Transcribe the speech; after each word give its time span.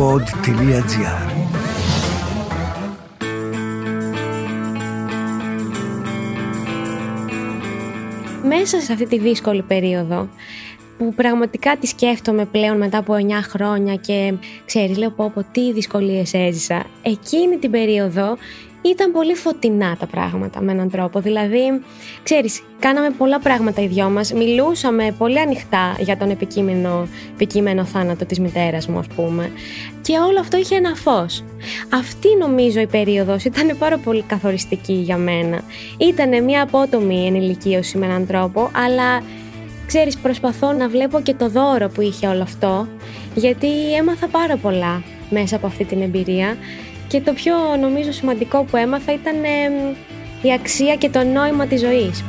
pod.gr 0.00 1.30
Μέσα 8.42 8.80
σε 8.80 8.92
αυτή 8.92 9.06
τη 9.06 9.18
δύσκολη 9.18 9.62
περίοδο 9.62 10.28
που 10.98 11.14
πραγματικά 11.14 11.76
τη 11.76 11.86
σκέφτομαι 11.86 12.44
πλέον 12.44 12.76
μετά 12.76 12.98
από 12.98 13.14
9 13.14 13.18
χρόνια 13.42 13.94
και 13.94 14.34
ξέρεις 14.66 14.96
λέω 14.96 15.10
πω, 15.10 15.30
πω 15.34 15.44
τι 15.52 15.72
δυσκολίες 15.72 16.34
έζησα 16.34 16.86
εκείνη 17.02 17.56
την 17.56 17.70
περίοδο 17.70 18.36
ήταν 18.82 19.12
πολύ 19.12 19.34
φωτεινά 19.34 19.96
τα 19.96 20.06
πράγματα 20.06 20.60
με 20.60 20.72
έναν 20.72 20.90
τρόπο. 20.90 21.20
Δηλαδή, 21.20 21.82
ξέρεις, 22.22 22.62
κάναμε 22.78 23.10
πολλά 23.10 23.38
πράγματα 23.38 23.82
οι 23.82 23.86
δυο 23.86 24.10
μας, 24.10 24.32
μιλούσαμε 24.32 25.14
πολύ 25.18 25.40
ανοιχτά 25.40 25.96
για 25.98 26.16
τον 26.16 26.30
επικείμενο, 26.30 27.08
επικείμενο 27.32 27.84
θάνατο 27.84 28.24
της 28.24 28.40
μητέρας 28.40 28.86
μου, 28.86 28.98
ας 28.98 29.06
πούμε. 29.06 29.50
Και 30.02 30.18
όλο 30.18 30.40
αυτό 30.40 30.56
είχε 30.56 30.76
ένα 30.76 30.94
φως. 30.94 31.44
Αυτή 31.94 32.28
νομίζω 32.40 32.80
η 32.80 32.86
περίοδος 32.86 33.44
ήταν 33.44 33.76
πάρα 33.78 33.98
πολύ 33.98 34.22
καθοριστική 34.22 34.92
για 34.92 35.16
μένα. 35.16 35.60
Ήταν 35.98 36.44
μια 36.44 36.62
απότομη 36.62 37.26
ενηλικίωση 37.26 37.98
με 37.98 38.06
έναν 38.06 38.26
τρόπο, 38.26 38.70
αλλά 38.74 39.22
ξέρεις 39.86 40.18
προσπαθώ 40.18 40.72
να 40.72 40.88
βλέπω 40.88 41.20
και 41.20 41.34
το 41.34 41.48
δώρο 41.48 41.88
που 41.88 42.00
είχε 42.00 42.26
όλο 42.26 42.42
αυτό, 42.42 42.88
γιατί 43.34 43.94
έμαθα 43.94 44.28
πάρα 44.28 44.56
πολλά 44.56 45.02
μέσα 45.30 45.56
από 45.56 45.66
αυτή 45.66 45.84
την 45.84 46.02
εμπειρία 46.02 46.56
και 47.10 47.20
το 47.20 47.32
πιο 47.32 47.54
νομίζω 47.80 48.12
σημαντικό 48.12 48.64
που 48.64 48.76
έμαθα 48.76 49.12
ήταν 49.12 49.34
η 50.42 50.52
αξία 50.52 50.96
και 50.96 51.10
το 51.10 51.24
νόημα 51.24 51.66
της 51.66 51.80
ζωής. 51.80 52.24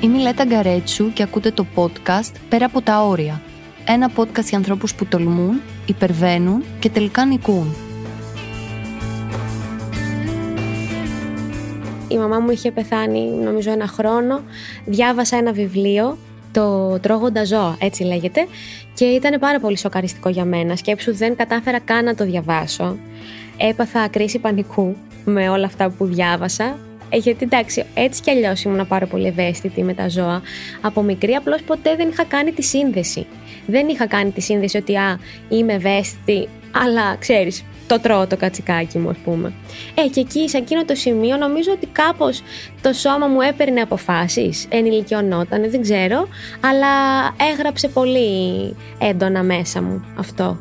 Είμαι 0.00 0.18
η 0.18 0.20
Λέτα 0.20 0.44
Γκαρέτσου 0.44 1.12
και 1.12 1.22
ακούτε 1.22 1.50
το 1.50 1.66
podcast 1.74 2.32
«Πέρα 2.48 2.66
από 2.66 2.80
τα 2.80 3.02
όρια». 3.02 3.42
Ένα 3.86 4.10
podcast 4.16 4.44
για 4.48 4.58
ανθρώπους 4.58 4.94
που 4.94 5.06
τολμούν, 5.06 5.60
υπερβαίνουν 5.86 6.64
και 6.78 6.90
τελικά 6.90 7.24
νικούν. 7.24 7.74
Η 12.08 12.16
μαμά 12.16 12.38
μου 12.38 12.50
είχε 12.50 12.70
πεθάνει 12.70 13.30
νομίζω 13.30 13.70
ένα 13.70 13.86
χρόνο. 13.86 14.42
Διάβασα 14.84 15.36
ένα 15.36 15.52
βιβλίο 15.52 16.18
το 16.58 16.98
τρώγοντα 16.98 17.44
ζώα, 17.44 17.76
έτσι 17.80 18.02
λέγεται. 18.02 18.46
Και 18.94 19.04
ήταν 19.04 19.40
πάρα 19.40 19.60
πολύ 19.60 19.78
σοκαριστικό 19.78 20.28
για 20.28 20.44
μένα. 20.44 20.76
Σκέψου 20.76 21.14
δεν 21.14 21.36
κατάφερα 21.36 21.78
καν 21.78 22.04
να 22.04 22.14
το 22.14 22.24
διαβάσω. 22.24 22.96
Έπαθα 23.56 24.08
κρίση 24.08 24.38
πανικού 24.38 24.96
με 25.24 25.48
όλα 25.48 25.66
αυτά 25.66 25.90
που 25.90 26.04
διάβασα. 26.04 26.78
Ε, 27.08 27.16
γιατί 27.16 27.44
εντάξει, 27.44 27.84
έτσι 27.94 28.22
κι 28.22 28.30
αλλιώς 28.30 28.62
ήμουν 28.62 28.86
πάρα 28.88 29.06
πολύ 29.06 29.26
ευαίσθητη 29.26 29.82
με 29.82 29.94
τα 29.94 30.08
ζώα. 30.08 30.42
Από 30.80 31.02
μικρή, 31.02 31.32
απλώς 31.32 31.62
ποτέ 31.62 31.96
δεν 31.96 32.08
είχα 32.08 32.24
κάνει 32.24 32.52
τη 32.52 32.62
σύνδεση. 32.62 33.26
Δεν 33.66 33.88
είχα 33.88 34.06
κάνει 34.06 34.30
τη 34.30 34.40
σύνδεση 34.40 34.76
ότι 34.76 34.96
α, 34.96 35.18
είμαι 35.48 35.72
ευαίσθητη, 35.72 36.48
αλλά 36.72 37.16
ξέρεις, 37.16 37.64
το 37.88 38.00
τρώω 38.00 38.26
το 38.26 38.36
κατσικάκι 38.36 38.98
μου, 38.98 39.08
ας 39.08 39.16
πούμε. 39.24 39.52
Ε, 39.94 40.08
και 40.08 40.20
εκεί, 40.20 40.48
σε 40.48 40.56
εκείνο 40.56 40.84
το 40.84 40.94
σημείο, 40.94 41.36
νομίζω 41.36 41.72
ότι 41.72 41.86
κάπως 41.86 42.42
το 42.80 42.92
σώμα 42.92 43.26
μου 43.26 43.40
έπαιρνε 43.40 43.80
αποφάσεις, 43.80 44.66
ενηλικιωνόταν, 44.68 45.70
δεν 45.70 45.82
ξέρω, 45.82 46.28
αλλά 46.60 46.86
έγραψε 47.52 47.88
πολύ 47.88 48.74
έντονα 48.98 49.42
μέσα 49.42 49.82
μου 49.82 50.04
αυτό. 50.18 50.58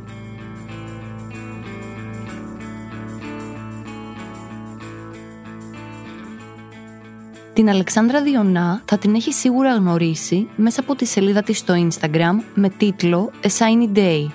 Την 7.54 7.70
Αλεξάνδρα 7.70 8.22
Διονά 8.22 8.82
θα 8.86 8.98
την 8.98 9.16
έχει 9.16 9.34
σίγουρα 9.34 9.76
γνωρίσει 9.76 10.48
μέσα 10.56 10.80
από 10.80 10.96
τη 10.96 11.06
σελίδα 11.06 11.44
της 11.44 11.58
στο 11.58 11.74
Instagram 11.88 12.44
με 12.54 12.70
τίτλο 12.70 13.32
A 13.44 13.48
Shiny 13.48 13.98
Day 13.98 14.28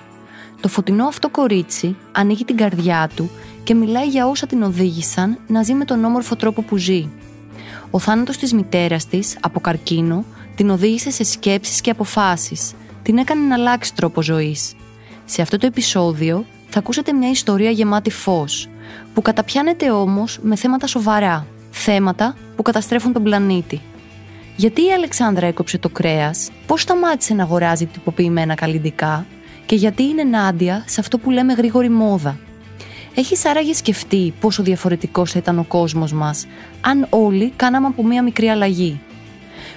το 0.63 0.69
φωτεινό 0.69 1.05
αυτό 1.05 1.29
κορίτσι 1.29 1.95
ανοίγει 2.11 2.45
την 2.45 2.57
καρδιά 2.57 3.09
του 3.15 3.29
και 3.63 3.73
μιλάει 3.73 4.07
για 4.07 4.27
όσα 4.27 4.47
την 4.47 4.63
οδήγησαν 4.63 5.37
να 5.47 5.63
ζει 5.63 5.73
με 5.73 5.85
τον 5.85 6.03
όμορφο 6.03 6.35
τρόπο 6.35 6.61
που 6.61 6.77
ζει. 6.77 7.09
Ο 7.91 7.99
θάνατος 7.99 8.37
της 8.37 8.53
μητέρας 8.53 9.07
της, 9.07 9.37
από 9.41 9.59
καρκίνο, 9.59 10.25
την 10.55 10.69
οδήγησε 10.69 11.11
σε 11.11 11.23
σκέψεις 11.23 11.81
και 11.81 11.89
αποφάσεις. 11.89 12.73
Την 13.01 13.17
έκανε 13.17 13.47
να 13.47 13.55
αλλάξει 13.55 13.95
τρόπο 13.95 14.21
ζωής. 14.21 14.73
Σε 15.25 15.41
αυτό 15.41 15.57
το 15.57 15.65
επεισόδιο 15.65 16.45
θα 16.69 16.79
ακούσετε 16.79 17.13
μια 17.13 17.29
ιστορία 17.29 17.69
γεμάτη 17.69 18.11
φως, 18.11 18.69
που 19.13 19.21
καταπιάνεται 19.21 19.91
όμως 19.91 20.39
με 20.41 20.55
θέματα 20.55 20.87
σοβαρά. 20.87 21.47
Θέματα 21.71 22.35
που 22.55 22.61
καταστρέφουν 22.61 23.13
τον 23.13 23.23
πλανήτη. 23.23 23.81
Γιατί 24.55 24.81
η 24.81 24.91
Αλεξάνδρα 24.91 25.45
έκοψε 25.45 25.77
το 25.77 25.89
κρέας, 25.89 26.49
πώς 26.65 26.81
σταμάτησε 26.81 27.33
να 27.33 27.43
αγοράζει 27.43 27.85
τυποποιημένα 27.85 28.55
καλλιντικά 28.55 29.25
και 29.65 29.75
γιατί 29.75 30.03
είναι 30.03 30.21
ενάντια 30.21 30.83
σε 30.87 30.99
αυτό 30.99 31.17
που 31.17 31.31
λέμε 31.31 31.53
γρήγορη 31.53 31.89
μόδα; 31.89 32.37
Έχεις 33.15 33.45
άραγε 33.45 33.73
σκεφτεί 33.73 34.33
πόσο 34.39 34.63
διαφορετικός 34.63 35.31
θα 35.31 35.39
ήταν 35.39 35.59
ο 35.59 35.63
κόσμος 35.63 36.13
μας 36.13 36.47
αν 36.81 37.07
όλοι 37.09 37.53
κάναμε 37.55 37.87
από 37.87 38.05
μία 38.05 38.23
μικρή 38.23 38.47
αλλαγή; 38.47 38.99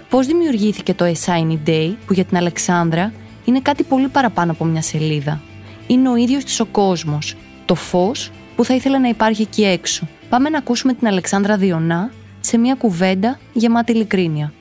Πώς 0.09 0.27
δημιουργήθηκε 0.27 0.95
το 0.95 1.05
A 1.05 1.13
Shiny 1.13 1.69
Day, 1.69 1.95
που 2.07 2.13
για 2.13 2.25
την 2.25 2.37
Αλεξάνδρα 2.37 3.13
είναι 3.45 3.61
κάτι 3.61 3.83
πολύ 3.83 4.09
παραπάνω 4.09 4.53
από 4.53 4.65
μια 4.65 4.83
σελίδα; 4.83 5.41
Είναι 5.87 6.09
ο 6.09 6.17
ίδιος 6.17 6.45
της 6.45 6.61
ο 6.61 6.65
κόσμος, 6.67 7.35
το 7.65 7.75
φως 7.75 8.31
που 8.57 8.65
θα 8.65 8.75
ήθελε 8.75 8.99
να 8.99 9.09
υπάρχει 9.09 9.43
εκεί 9.43 9.65
έξω. 9.65 10.09
Πάμε 10.29 10.49
να 10.49 10.59
ακούσουμε 10.59 10.95
την 10.95 11.07
Αλεξάνδρα 11.07 11.57
Διονά 11.57 12.11
σε 12.41 12.59
μια 12.59 12.75
κουβέντα 12.75 13.39
γεμάτη 13.53 13.93
ειλικρίνεια. 13.93 14.53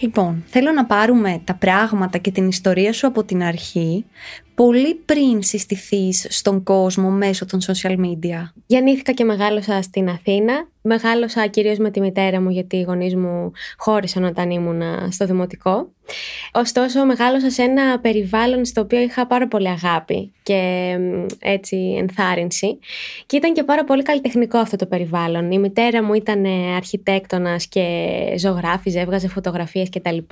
Λοιπόν, 0.00 0.44
θέλω 0.46 0.72
να 0.72 0.86
πάρουμε 0.86 1.40
τα 1.44 1.54
πράγματα 1.54 2.18
και 2.18 2.30
την 2.30 2.48
ιστορία 2.48 2.92
σου 2.92 3.06
από 3.06 3.24
την 3.24 3.42
αρχή, 3.42 4.04
πολύ 4.54 4.94
πριν 4.94 5.42
συστηθείς 5.42 6.26
στον 6.28 6.62
κόσμο 6.62 7.10
μέσω 7.10 7.46
των 7.46 7.60
social 7.66 7.96
media. 7.98 8.50
Γεννήθηκα 8.66 9.12
και 9.12 9.24
μεγάλωσα 9.24 9.82
στην 9.82 10.08
Αθήνα 10.08 10.68
Μεγάλωσα 10.90 11.46
κυρίως 11.46 11.78
με 11.78 11.90
τη 11.90 12.00
μητέρα 12.00 12.40
μου, 12.40 12.50
γιατί 12.50 12.76
οι 12.76 12.82
γονείς 12.82 13.16
μου 13.16 13.52
χώρισαν 13.76 14.24
όταν 14.24 14.50
ήμουν 14.50 14.82
στο 15.10 15.26
δημοτικό. 15.26 15.88
Ωστόσο, 16.52 17.04
μεγάλωσα 17.04 17.50
σε 17.50 17.62
ένα 17.62 17.98
περιβάλλον 18.00 18.64
στο 18.64 18.80
οποίο 18.80 19.00
είχα 19.00 19.26
πάρα 19.26 19.48
πολύ 19.48 19.68
αγάπη 19.68 20.32
και 20.42 20.94
έτσι 21.38 21.96
ενθάρρυνση. 21.98 22.78
Και 23.26 23.36
ήταν 23.36 23.52
και 23.52 23.62
πάρα 23.62 23.84
πολύ 23.84 24.02
καλλιτεχνικό 24.02 24.58
αυτό 24.58 24.76
το 24.76 24.86
περιβάλλον. 24.86 25.50
Η 25.50 25.58
μητέρα 25.58 26.02
μου 26.02 26.14
ήταν 26.14 26.44
αρχιτέκτονας 26.76 27.66
και 27.66 27.84
ζωγράφιζε, 28.38 29.00
έβγαζε 29.00 29.28
φωτογραφίες 29.28 29.88
κτλ. 29.88 30.16
Και, 30.16 30.24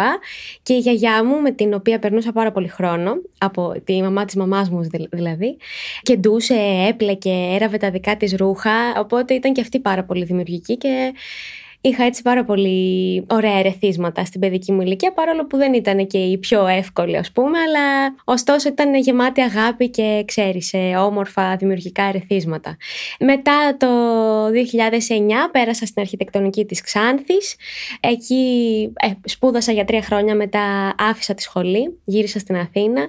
και 0.63 0.73
η 0.73 0.79
γιαγιά 0.79 1.25
μου, 1.25 1.41
με 1.41 1.51
την 1.51 1.75
οποία 1.75 1.99
περνούσα 1.99 2.33
πάρα 2.33 2.53
πολύ 2.53 2.69
χρόνο, 2.69 3.13
από 3.39 3.75
τη 3.85 4.03
μαμά 4.03 4.25
της 4.25 4.35
μαμάς 4.35 4.71
μου 4.71 4.89
δηλαδή, 5.11 5.57
και 6.03 6.17
ντούσε, 6.17 6.57
έπλεκε, 6.89 7.33
έραβε 7.55 7.77
τα 7.77 7.91
δικά 7.91 8.17
της 8.17 8.35
ρούχα. 8.37 8.71
Οπότε 8.99 9.35
ήταν 9.35 9.53
και 9.53 9.61
αυτή 9.61 9.79
πάρα 9.79 10.05
πολύ 10.05 10.25
δημιουργική 10.25 10.45
και 10.79 11.13
είχα 11.89 12.05
έτσι 12.05 12.23
πάρα 12.23 12.45
πολύ 12.45 13.25
ωραία 13.31 13.59
ερεθίσματα 13.59 14.25
στην 14.25 14.41
παιδική 14.41 14.73
μου 14.73 14.81
ηλικία, 14.81 15.13
παρόλο 15.13 15.47
που 15.47 15.57
δεν 15.57 15.75
ήταν 15.75 16.07
και 16.07 16.19
η 16.19 16.39
πιο 16.39 16.67
εύκολη, 16.67 17.17
ας 17.17 17.33
πούμε, 17.33 17.59
αλλά 17.59 18.15
ωστόσο 18.25 18.69
ήταν 18.69 18.95
γεμάτη 18.95 19.41
αγάπη 19.41 19.89
και 19.89 20.23
ξέρεις, 20.27 20.75
όμορφα 20.99 21.57
δημιουργικά 21.57 22.03
ερεθίσματα. 22.03 22.77
Μετά 23.21 23.77
το 23.77 23.87
2009 24.47 25.51
πέρασα 25.53 25.87
στην 25.87 26.03
αρχιτεκτονική 26.03 26.65
της 26.65 26.81
Ξάνθης. 26.81 27.57
Εκεί 28.01 28.93
ε, 28.97 29.09
σπούδασα 29.25 29.73
για 29.73 29.85
τρία 29.85 30.03
χρόνια, 30.03 30.35
μετά 30.35 30.95
άφησα 30.99 31.35
τη 31.35 31.43
σχολή, 31.43 32.01
γύρισα 32.05 32.39
στην 32.39 32.57
Αθήνα, 32.57 33.09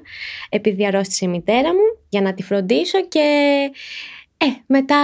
επειδή 0.49 0.85
αρρώστησε 0.85 1.25
η 1.25 1.27
μητέρα 1.27 1.69
μου, 1.69 1.97
για 2.09 2.21
να 2.21 2.33
τη 2.33 2.43
φροντίσω 2.43 3.07
και 3.07 3.69
ε, 4.37 4.45
μετά 4.65 4.97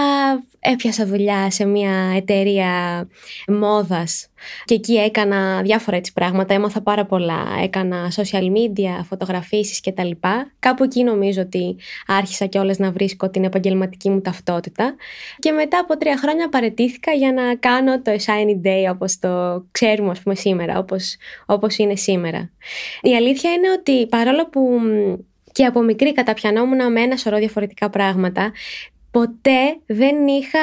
έπιασα 0.60 1.06
δουλειά 1.06 1.50
σε 1.50 1.64
μια 1.64 2.12
εταιρεία 2.16 3.06
μόδας 3.48 4.28
και 4.64 4.74
εκεί 4.74 4.94
έκανα 4.94 5.62
διάφορα 5.62 5.96
έτσι 5.96 6.12
πράγματα, 6.12 6.54
έμαθα 6.54 6.82
πάρα 6.82 7.06
πολλά. 7.06 7.46
Έκανα 7.62 8.12
social 8.16 8.42
media, 8.42 9.04
φωτογραφίσεις 9.08 9.80
και 9.80 9.92
τα 9.92 10.04
λοιπά. 10.04 10.52
Κάπου 10.58 10.84
εκεί 10.84 11.02
νομίζω 11.02 11.40
ότι 11.40 11.76
άρχισα 12.06 12.46
κιόλας 12.46 12.78
να 12.78 12.92
βρίσκω 12.92 13.30
την 13.30 13.44
επαγγελματική 13.44 14.10
μου 14.10 14.20
ταυτότητα. 14.20 14.94
Και 15.38 15.52
μετά 15.52 15.78
από 15.78 15.96
τρία 15.96 16.16
χρόνια 16.16 16.48
παρετήθηκα 16.48 17.12
για 17.12 17.32
να 17.32 17.56
κάνω 17.56 18.02
το 18.02 18.12
Shiny 18.12 18.66
Day 18.66 18.92
όπως 18.92 19.18
το 19.18 19.64
ξέρουμε 19.70 20.10
ας 20.10 20.20
πούμε 20.20 20.34
σήμερα, 20.34 20.78
όπως, 20.78 21.16
όπως 21.46 21.76
είναι 21.76 21.96
σήμερα. 21.96 22.50
Η 23.02 23.14
αλήθεια 23.16 23.52
είναι 23.52 23.70
ότι 23.70 24.06
παρόλο 24.06 24.48
που 24.48 24.80
και 25.52 25.64
από 25.64 25.82
μικρή 25.82 26.12
καταπιανόμουν 26.12 26.92
με 26.92 27.00
ένα 27.00 27.16
σωρό 27.16 27.38
διαφορετικά 27.38 27.90
πράγματα 27.90 28.52
ποτέ 29.14 29.78
δεν 29.86 30.26
είχα 30.26 30.58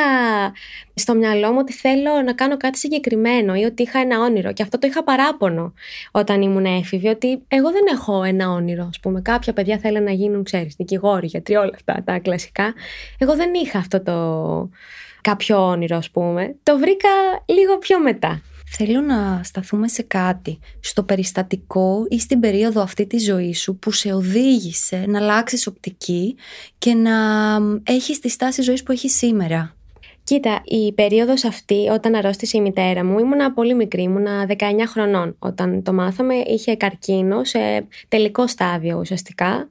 στο 0.93 1.13
μυαλό 1.13 1.51
μου 1.51 1.57
ότι 1.59 1.73
θέλω 1.73 2.21
να 2.25 2.33
κάνω 2.33 2.57
κάτι 2.57 2.77
συγκεκριμένο 2.77 3.55
ή 3.55 3.63
ότι 3.63 3.83
είχα 3.83 3.99
ένα 3.99 4.19
όνειρο. 4.19 4.53
Και 4.53 4.63
αυτό 4.63 4.77
το 4.77 4.87
είχα 4.87 5.03
παράπονο 5.03 5.73
όταν 6.11 6.41
ήμουν 6.41 6.65
έφηβη, 6.65 7.07
ότι 7.07 7.41
εγώ 7.47 7.71
δεν 7.71 7.83
έχω 7.91 8.23
ένα 8.23 8.49
όνειρο. 8.49 8.83
Α 8.83 8.99
πούμε, 9.01 9.21
κάποια 9.21 9.53
παιδιά 9.53 9.77
θέλουν 9.77 10.03
να 10.03 10.11
γίνουν, 10.11 10.43
ξέρεις, 10.43 10.75
δικηγόροι, 10.75 11.27
γιατροί, 11.27 11.55
όλα 11.55 11.71
αυτά 11.75 12.03
τα 12.05 12.19
κλασικά. 12.19 12.73
Εγώ 13.17 13.35
δεν 13.35 13.53
είχα 13.53 13.79
αυτό 13.79 14.01
το 14.01 14.15
κάποιο 15.21 15.67
όνειρο, 15.67 15.97
ας 15.97 16.09
πούμε. 16.09 16.55
Το 16.63 16.77
βρήκα 16.77 17.09
λίγο 17.45 17.77
πιο 17.77 17.99
μετά. 17.99 18.41
Θέλω 18.73 19.01
να 19.01 19.41
σταθούμε 19.43 19.87
σε 19.87 20.01
κάτι, 20.01 20.59
στο 20.79 21.03
περιστατικό 21.03 22.05
ή 22.09 22.19
στην 22.19 22.39
περίοδο 22.39 22.81
αυτή 22.81 23.07
της 23.07 23.23
ζωής 23.23 23.61
σου 23.61 23.75
που 23.75 23.91
σε 23.91 24.13
οδήγησε 24.13 25.05
να 25.07 25.19
αλλάξεις 25.19 25.67
οπτική 25.67 26.35
και 26.77 26.93
να 26.93 27.11
έχεις 27.83 28.19
τη 28.19 28.29
στάση 28.29 28.61
ζωής 28.61 28.83
που 28.83 28.91
έχεις 28.91 29.17
σήμερα. 29.17 29.75
Κοίτα, 30.23 30.61
η 30.65 30.93
περίοδος 30.93 31.43
αυτή 31.43 31.87
όταν 31.91 32.15
αρρώστησε 32.15 32.57
η 32.57 32.61
μητέρα 32.61 33.05
μου 33.05 33.19
ήμουνα 33.19 33.53
πολύ 33.53 33.73
μικρή, 33.73 34.01
ήμουνα 34.01 34.45
19 34.47 34.55
χρονών 34.87 35.35
όταν 35.39 35.83
το 35.83 35.93
μάθαμε, 35.93 36.35
είχε 36.35 36.75
καρκίνο 36.75 37.43
σε 37.43 37.87
τελικό 38.07 38.47
στάδιο 38.47 38.97
ουσιαστικά 38.99 39.69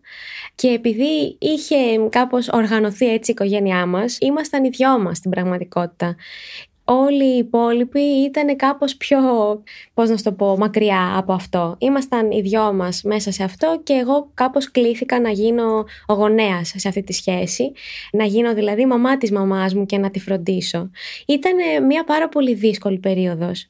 και 0.54 0.68
επειδή 0.68 1.36
είχε 1.38 1.76
κάπως 2.08 2.48
οργανωθεί 2.48 3.12
έτσι 3.12 3.30
η 3.30 3.34
οικογένειά 3.38 3.86
μας, 3.86 4.18
ήμασταν 4.20 4.64
οι 4.64 4.68
δυο 4.68 4.98
μας 4.98 5.16
στην 5.16 5.30
πραγματικότητα 5.30 6.16
όλοι 6.92 7.34
οι 7.34 7.38
υπόλοιποι 7.38 8.00
ήταν 8.00 8.56
κάπως 8.56 8.96
πιο, 8.96 9.18
πώς 9.94 10.08
να 10.08 10.16
το 10.16 10.32
πω, 10.32 10.56
μακριά 10.58 11.14
από 11.16 11.32
αυτό. 11.32 11.76
Ήμασταν 11.78 12.30
οι 12.30 12.40
δυο 12.40 12.72
μας 12.72 13.02
μέσα 13.02 13.32
σε 13.32 13.44
αυτό 13.44 13.80
και 13.82 13.92
εγώ 13.92 14.30
κάπως 14.34 14.70
κλήθηκα 14.70 15.20
να 15.20 15.30
γίνω 15.30 15.84
ο 16.06 16.12
γονέας 16.12 16.72
σε 16.76 16.88
αυτή 16.88 17.02
τη 17.02 17.12
σχέση, 17.12 17.72
να 18.12 18.24
γίνω 18.24 18.54
δηλαδή 18.54 18.86
μαμά 18.86 19.16
της 19.16 19.30
μαμάς 19.30 19.74
μου 19.74 19.86
και 19.86 19.98
να 19.98 20.10
τη 20.10 20.20
φροντίσω. 20.20 20.90
Ήταν 21.26 21.84
μια 21.86 22.04
πάρα 22.04 22.28
πολύ 22.28 22.54
δύσκολη 22.54 22.98
περίοδος 22.98 23.68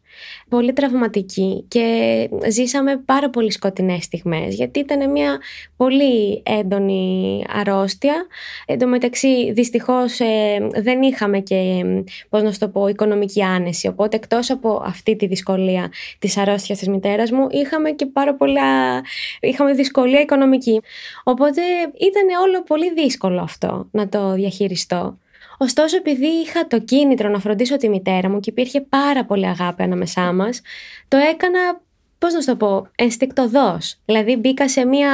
πολύ 0.49 0.73
τραυματική 0.73 1.65
και 1.69 2.29
ζήσαμε 2.49 2.97
πάρα 2.97 3.31
πολύ 3.31 3.51
σκοτεινές 3.53 4.05
στιγμές 4.05 4.55
γιατί 4.55 4.79
ήταν 4.79 5.11
μια 5.11 5.39
πολύ 5.77 6.43
έντονη 6.47 7.45
αρρώστια. 7.49 8.27
Εν 8.67 8.79
τω 8.79 8.87
μεταξύ 8.87 9.53
δυστυχώς 9.53 10.21
ε, 10.21 10.69
δεν 10.75 11.03
είχαμε 11.03 11.39
και 11.41 11.85
πώς 12.29 12.43
να 12.43 12.53
το 12.53 12.69
πω 12.69 12.89
οικονομική 12.89 13.43
άνεση 13.43 13.87
οπότε 13.87 14.17
εκτός 14.17 14.51
από 14.51 14.83
αυτή 14.87 15.17
τη 15.17 15.27
δυσκολία 15.27 15.93
της 16.19 16.37
αρρώστιας 16.37 16.79
της 16.79 16.89
μητέρας 16.89 17.31
μου 17.31 17.47
είχαμε 17.51 17.91
και 17.91 18.07
πάρα 18.07 18.35
πολλά 18.35 19.01
είχαμε 19.41 19.73
δυσκολία 19.73 20.21
οικονομική 20.21 20.81
οπότε 21.25 21.61
ήταν 21.95 22.41
όλο 22.43 22.63
πολύ 22.63 22.93
δύσκολο 22.93 23.41
αυτό 23.41 23.89
να 23.91 24.09
το 24.09 24.33
διαχειριστώ. 24.33 25.19
Ωστόσο, 25.59 25.97
επειδή 25.97 26.27
είχα 26.27 26.67
το 26.67 26.81
κίνητρο 26.81 27.29
να 27.29 27.39
φροντίσω 27.39 27.77
τη 27.77 27.89
μητέρα 27.89 28.29
μου 28.29 28.41
και 28.41 28.51
υπήρχε 28.51 28.81
πάρα 28.81 29.25
πολύ 29.25 29.47
αγάπη 29.47 29.83
ανάμεσά 29.83 30.33
μας, 30.33 30.61
το 31.09 31.17
έκανα, 31.17 31.81
πώς 32.19 32.33
να 32.33 32.45
το 32.45 32.57
πω, 32.57 32.87
ενστικτοδός. 32.95 33.97
Δηλαδή, 34.05 34.37
μπήκα 34.37 34.69
σε 34.69 34.85
μια 34.85 35.13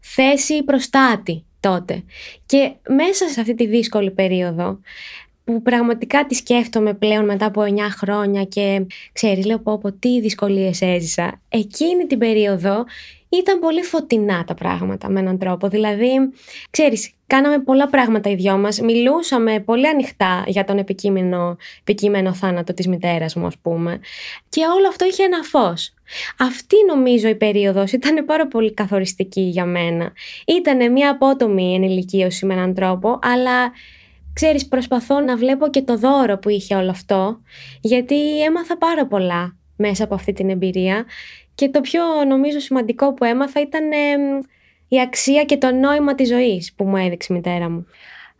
θέση 0.00 0.62
προστάτη 0.62 1.44
τότε. 1.60 2.02
Και 2.46 2.72
μέσα 2.88 3.28
σε 3.28 3.40
αυτή 3.40 3.54
τη 3.54 3.66
δύσκολη 3.66 4.10
περίοδο, 4.10 4.78
που 5.46 5.62
πραγματικά 5.62 6.26
τη 6.26 6.34
σκέφτομαι 6.34 6.94
πλέον 6.94 7.24
μετά 7.24 7.46
από 7.46 7.62
9 7.62 7.78
χρόνια 7.90 8.44
και 8.44 8.86
ξέρεις 9.12 9.44
λέω 9.44 9.58
πω, 9.58 9.78
πω 9.78 9.92
τι 9.92 10.20
δυσκολίες 10.20 10.80
έζησα. 10.80 11.40
Εκείνη 11.48 12.06
την 12.06 12.18
περίοδο 12.18 12.84
ήταν 13.36 13.58
πολύ 13.58 13.82
φωτεινά 13.82 14.44
τα 14.44 14.54
πράγματα 14.54 15.08
με 15.08 15.20
έναν 15.20 15.38
τρόπο. 15.38 15.68
Δηλαδή, 15.68 16.10
ξέρεις, 16.70 17.12
κάναμε 17.26 17.58
πολλά 17.58 17.88
πράγματα 17.88 18.30
οι 18.30 18.34
δυο 18.34 18.56
μας, 18.56 18.80
μιλούσαμε 18.80 19.60
πολύ 19.60 19.88
ανοιχτά 19.88 20.44
για 20.46 20.64
τον 20.64 20.78
επικείμενο, 20.78 21.56
επικείμενο 21.80 22.34
θάνατο 22.34 22.74
της 22.74 22.88
μητέρας 22.88 23.34
μου, 23.34 23.46
ας 23.46 23.56
πούμε. 23.62 24.00
Και 24.48 24.60
όλο 24.76 24.88
αυτό 24.88 25.04
είχε 25.06 25.22
ένα 25.22 25.42
φως. 25.42 25.94
Αυτή 26.38 26.76
νομίζω 26.88 27.28
η 27.28 27.34
περίοδος 27.34 27.92
ήταν 27.92 28.24
πάρα 28.24 28.46
πολύ 28.46 28.74
καθοριστική 28.74 29.40
για 29.40 29.64
μένα. 29.64 30.12
Ήταν 30.46 30.92
μια 30.92 31.10
απότομη 31.10 31.74
ενηλικίωση 31.74 32.46
με 32.46 32.54
έναν 32.54 32.74
τρόπο, 32.74 33.18
αλλά 33.22 33.72
ξέρεις 34.32 34.68
προσπαθώ 34.68 35.20
να 35.20 35.36
βλέπω 35.36 35.68
και 35.68 35.82
το 35.82 35.96
δώρο 35.96 36.38
που 36.38 36.48
είχε 36.48 36.74
όλο 36.74 36.90
αυτό, 36.90 37.40
γιατί 37.80 38.42
έμαθα 38.42 38.78
πάρα 38.78 39.06
πολλά 39.06 39.56
μέσα 39.76 40.04
από 40.04 40.14
αυτή 40.14 40.32
την 40.32 40.50
εμπειρία 40.50 41.04
και 41.56 41.68
το 41.68 41.80
πιο 41.80 42.02
νομίζω 42.28 42.58
σημαντικό 42.58 43.14
που 43.14 43.24
έμαθα 43.24 43.60
ήταν 43.60 43.90
η 44.88 45.00
αξία 45.00 45.44
και 45.44 45.56
το 45.56 45.72
νόημα 45.72 46.14
της 46.14 46.28
ζωής 46.28 46.72
που 46.76 46.84
μου 46.84 46.96
έδειξε 46.96 47.32
η 47.32 47.36
μητέρα 47.36 47.70
μου. 47.70 47.86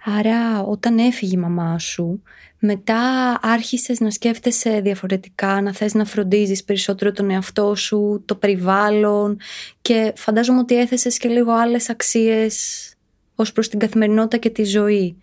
Άρα 0.04 0.62
όταν 0.62 0.98
έφυγε 0.98 1.36
η 1.36 1.40
μαμά 1.40 1.78
σου, 1.78 2.22
μετά 2.58 2.98
άρχισες 3.42 4.00
να 4.00 4.10
σκέφτεσαι 4.10 4.80
διαφορετικά, 4.80 5.60
να 5.60 5.72
θες 5.72 5.94
να 5.94 6.04
φροντίζεις 6.04 6.64
περισσότερο 6.64 7.12
τον 7.12 7.30
εαυτό 7.30 7.74
σου, 7.74 8.22
το 8.26 8.34
περιβάλλον 8.34 9.38
και 9.82 10.12
φαντάζομαι 10.16 10.58
ότι 10.58 10.78
έθεσες 10.78 11.18
και 11.18 11.28
λίγο 11.28 11.52
άλλες 11.52 11.90
αξίες 11.90 12.94
ως 13.34 13.52
προς 13.52 13.68
την 13.68 13.78
καθημερινότητα 13.78 14.36
και 14.36 14.50
τη 14.50 14.64
ζωή. 14.64 15.18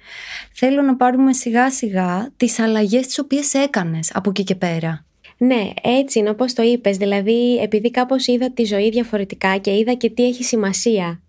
Θέλω 0.51 0.81
να 0.81 0.95
πάρουμε 0.95 1.34
σιγά 1.34 1.72
σιγά 1.72 2.30
τις 2.38 2.60
αλλαγές 2.60 3.07
τις 3.07 3.19
οποίες 3.19 3.54
έκανες 3.54 4.12
από 4.13 4.30
εκεί 4.30 4.44
και 4.44 4.56
πέρα. 4.56 5.06
Ναι, 5.45 5.69
έτσι 5.81 6.19
είναι 6.19 6.30
όπως 6.30 6.54
το 6.54 6.63
είπες, 6.63 6.98
δηλαδή 6.98 7.57
επειδή 7.57 7.92
κάπως 7.92 8.28
είδα 8.28 8.51
τη 8.51 8.63
ζωή 8.63 8.90
διαφορετικά 8.90 9.57
και 9.57 9.78
είδα 9.78 9.94
και 9.94 10.10
τι 10.10 10.25
έχει 10.25 10.44
σημασία 10.44 11.22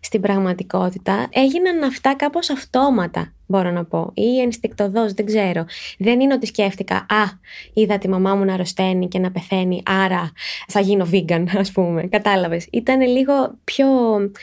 στην 0.00 0.20
πραγματικότητα, 0.20 1.28
έγιναν 1.32 1.82
αυτά 1.82 2.14
κάπως 2.16 2.50
αυτόματα, 2.50 3.32
μπορώ 3.46 3.70
να 3.70 3.84
πω, 3.84 4.10
ή 4.14 4.40
ενστικτοδός, 4.40 5.12
δεν 5.12 5.26
ξέρω. 5.26 5.64
Δεν 5.98 6.20
είναι 6.20 6.34
ότι 6.34 6.46
σκέφτηκα, 6.46 6.96
α, 6.96 7.24
είδα 7.72 7.98
τη 7.98 8.08
μαμά 8.08 8.34
μου 8.34 8.44
να 8.44 8.54
αρρωσταίνει 8.54 9.08
και 9.08 9.18
να 9.18 9.30
πεθαίνει, 9.30 9.82
άρα 9.84 10.32
θα 10.68 10.80
γίνω 10.80 11.08
vegan, 11.12 11.44
ας 11.58 11.72
πούμε, 11.72 12.02
κατάλαβες. 12.02 12.66
Ήταν 12.72 13.00
λίγο 13.00 13.58
πιο 13.64 13.86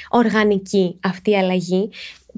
οργανική 0.09 0.99
αυτή 1.03 1.31
η 1.31 1.37
αλλαγή 1.37 1.89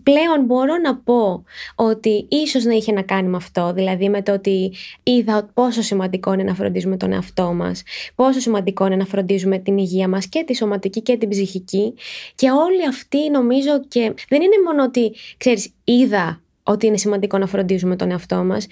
πλέον 0.03 0.45
μπορώ 0.45 0.77
να 0.77 0.95
πω 0.97 1.43
ότι 1.75 2.27
ίσως 2.29 2.63
να 2.63 2.73
είχε 2.73 2.91
να 2.91 3.01
κάνει 3.01 3.27
με 3.27 3.37
αυτό, 3.37 3.73
δηλαδή 3.73 4.09
με 4.09 4.21
το 4.21 4.33
ότι 4.33 4.73
είδα 5.03 5.49
πόσο 5.53 5.81
σημαντικό 5.81 6.33
είναι 6.33 6.43
να 6.43 6.55
φροντίζουμε 6.55 6.97
τον 6.97 7.11
εαυτό 7.11 7.53
μας, 7.53 7.83
πόσο 8.15 8.39
σημαντικό 8.39 8.85
είναι 8.85 8.95
να 8.95 9.05
φροντίζουμε 9.05 9.57
την 9.57 9.77
υγεία 9.77 10.07
μας 10.07 10.27
και 10.27 10.43
τη 10.43 10.55
σωματική 10.55 11.01
και 11.01 11.17
την 11.17 11.29
ψυχική 11.29 11.93
και 12.35 12.49
όλοι 12.49 12.87
αυτοί 12.87 13.29
νομίζω 13.29 13.79
και 13.87 14.13
δεν 14.29 14.41
είναι 14.41 14.55
μόνο 14.65 14.83
ότι, 14.83 15.15
ξέρεις, 15.37 15.73
είδα 15.83 16.41
ότι 16.63 16.85
είναι 16.85 16.97
σημαντικό 16.97 17.37
να 17.37 17.47
φροντίζουμε 17.47 17.95
τον 17.95 18.11
εαυτό 18.11 18.43
μας, 18.43 18.67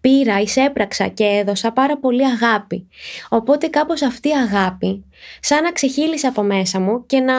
πήρα, 0.00 0.40
εισέπραξα 0.40 1.08
και 1.08 1.24
έδωσα 1.24 1.72
πάρα 1.72 1.98
πολύ 1.98 2.26
αγάπη. 2.26 2.88
Οπότε 3.28 3.66
κάπως 3.66 4.02
αυτή 4.02 4.28
η 4.28 4.32
αγάπη 4.32 5.04
σαν 5.40 5.62
να 5.62 5.72
ξεχύλισε 5.72 6.26
από 6.26 6.42
μέσα 6.42 6.80
μου 6.80 7.06
και 7.06 7.20
να 7.20 7.34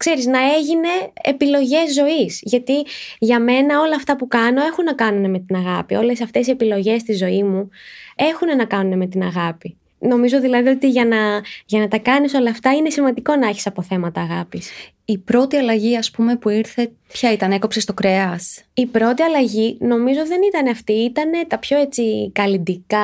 ξέρεις, 0.00 0.26
να 0.26 0.38
έγινε 0.54 0.88
επιλογές 1.22 1.92
ζωής. 1.94 2.40
Γιατί 2.42 2.82
για 3.18 3.40
μένα 3.40 3.80
όλα 3.80 3.96
αυτά 3.96 4.16
που 4.16 4.28
κάνω 4.28 4.62
έχουν 4.62 4.84
να 4.84 4.94
κάνουν 4.94 5.30
με 5.30 5.38
την 5.38 5.56
αγάπη. 5.56 5.94
Όλες 5.94 6.20
αυτές 6.20 6.46
οι 6.46 6.50
επιλογές 6.50 7.00
στη 7.00 7.12
ζωή 7.12 7.42
μου 7.42 7.68
έχουν 8.14 8.56
να 8.56 8.64
κάνουν 8.64 8.98
με 8.98 9.06
την 9.06 9.22
αγάπη. 9.22 9.76
Νομίζω 9.98 10.40
δηλαδή 10.40 10.68
ότι 10.68 10.88
για 10.88 11.04
να, 11.04 11.42
για 11.66 11.80
να 11.80 11.88
τα 11.88 11.98
κάνεις 11.98 12.34
όλα 12.34 12.50
αυτά 12.50 12.72
είναι 12.72 12.90
σημαντικό 12.90 13.36
να 13.36 13.48
έχεις 13.48 13.66
αποθέματα 13.66 14.20
αγάπης. 14.20 14.70
Η 15.04 15.18
πρώτη 15.18 15.56
αλλαγή 15.56 15.96
ας 15.96 16.10
πούμε 16.10 16.36
που 16.36 16.48
ήρθε 16.48 16.92
ποια 17.12 17.32
ήταν, 17.32 17.52
έκοψες 17.52 17.84
το 17.84 17.94
κρέας; 17.94 18.64
Η 18.74 18.86
πρώτη 18.86 19.22
αλλαγή 19.22 19.76
νομίζω 19.80 20.26
δεν 20.26 20.40
ήταν 20.48 20.66
αυτή, 20.66 20.92
ήταν 20.92 21.30
τα 21.48 21.58
πιο 21.58 21.78
έτσι 21.78 22.30
καλλιντικά, 22.34 22.98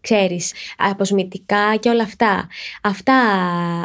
ξέρεις, 0.00 0.52
αποσμητικά 0.76 1.76
και 1.80 1.88
όλα 1.88 2.02
αυτά. 2.02 2.48
Αυτά 2.82 3.14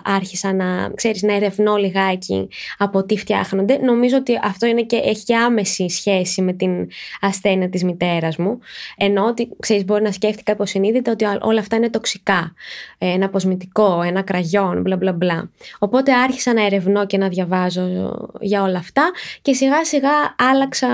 άρχισα 0.03 0.53
να, 0.53 0.91
ξέρεις, 0.96 1.22
να 1.22 1.34
ερευνώ 1.34 1.75
λιγάκι 1.75 2.48
από 2.77 3.03
τι 3.05 3.17
φτιάχνονται. 3.17 3.77
Νομίζω 3.77 4.17
ότι 4.17 4.39
αυτό 4.43 4.65
είναι 4.65 4.81
και, 4.81 4.96
έχει 4.96 5.24
και 5.24 5.36
άμεση 5.36 5.89
σχέση 5.89 6.41
με 6.41 6.53
την 6.53 6.88
ασθένεια 7.22 7.69
της 7.69 7.84
μητέρας 7.84 8.38
μου. 8.38 8.60
Ενώ 8.98 9.25
ότι, 9.25 9.50
ξέρεις, 9.60 9.86
μπορεί 9.86 10.03
να 10.03 10.12
σκέφτηκα 10.12 10.51
υποσυνείδητα 10.51 11.12
ότι 11.12 11.25
όλα 11.41 11.60
αυτά 11.60 11.75
είναι 11.75 11.89
τοξικά. 11.89 12.53
Ένα 12.98 13.25
αποσμητικό, 13.25 14.01
ένα 14.01 14.22
κραγιόν, 14.22 14.81
μπλα 14.81 14.96
μπλα 14.96 15.13
μπλα. 15.13 15.50
Οπότε 15.79 16.13
άρχισα 16.13 16.53
να 16.53 16.65
ερευνώ 16.65 17.05
και 17.05 17.16
να 17.17 17.27
διαβάζω 17.27 18.12
για 18.39 18.62
όλα 18.62 18.77
αυτά 18.77 19.12
και 19.41 19.53
σιγά 19.53 19.86
σιγά 19.86 20.36
άλλαξα 20.38 20.88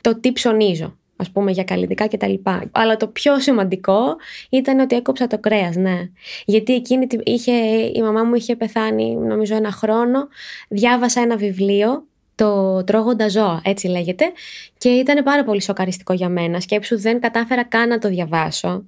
το 0.00 0.20
τι 0.20 0.32
ψωνίζω 0.32 0.94
ας 1.20 1.30
πούμε 1.30 1.50
για 1.50 1.64
καλλιτικά 1.64 2.06
και 2.06 2.16
τα 2.16 2.28
λοιπά. 2.28 2.62
Αλλά 2.72 2.96
το 2.96 3.06
πιο 3.06 3.40
σημαντικό 3.40 4.16
ήταν 4.50 4.80
ότι 4.80 4.96
έκοψα 4.96 5.26
το 5.26 5.38
κρέας, 5.38 5.76
ναι. 5.76 6.08
Γιατί 6.44 6.74
εκείνη 6.74 7.06
είχε, 7.24 7.52
η 7.94 8.00
μαμά 8.02 8.22
μου 8.22 8.34
είχε 8.34 8.56
πεθάνει 8.56 9.16
νομίζω 9.16 9.56
ένα 9.56 9.70
χρόνο, 9.70 10.28
διάβασα 10.68 11.20
ένα 11.20 11.36
βιβλίο 11.36 12.04
το 12.34 12.84
τρώγοντα 12.84 13.28
ζώα, 13.28 13.60
έτσι 13.64 13.88
λέγεται. 13.88 14.24
Και 14.78 14.88
ήταν 14.88 15.24
πάρα 15.24 15.44
πολύ 15.44 15.62
σοκαριστικό 15.62 16.12
για 16.12 16.28
μένα. 16.28 16.60
Σκέψου 16.60 17.00
δεν 17.00 17.20
κατάφερα 17.20 17.64
καν 17.64 17.88
να 17.88 17.98
το 17.98 18.08
διαβάσω. 18.08 18.84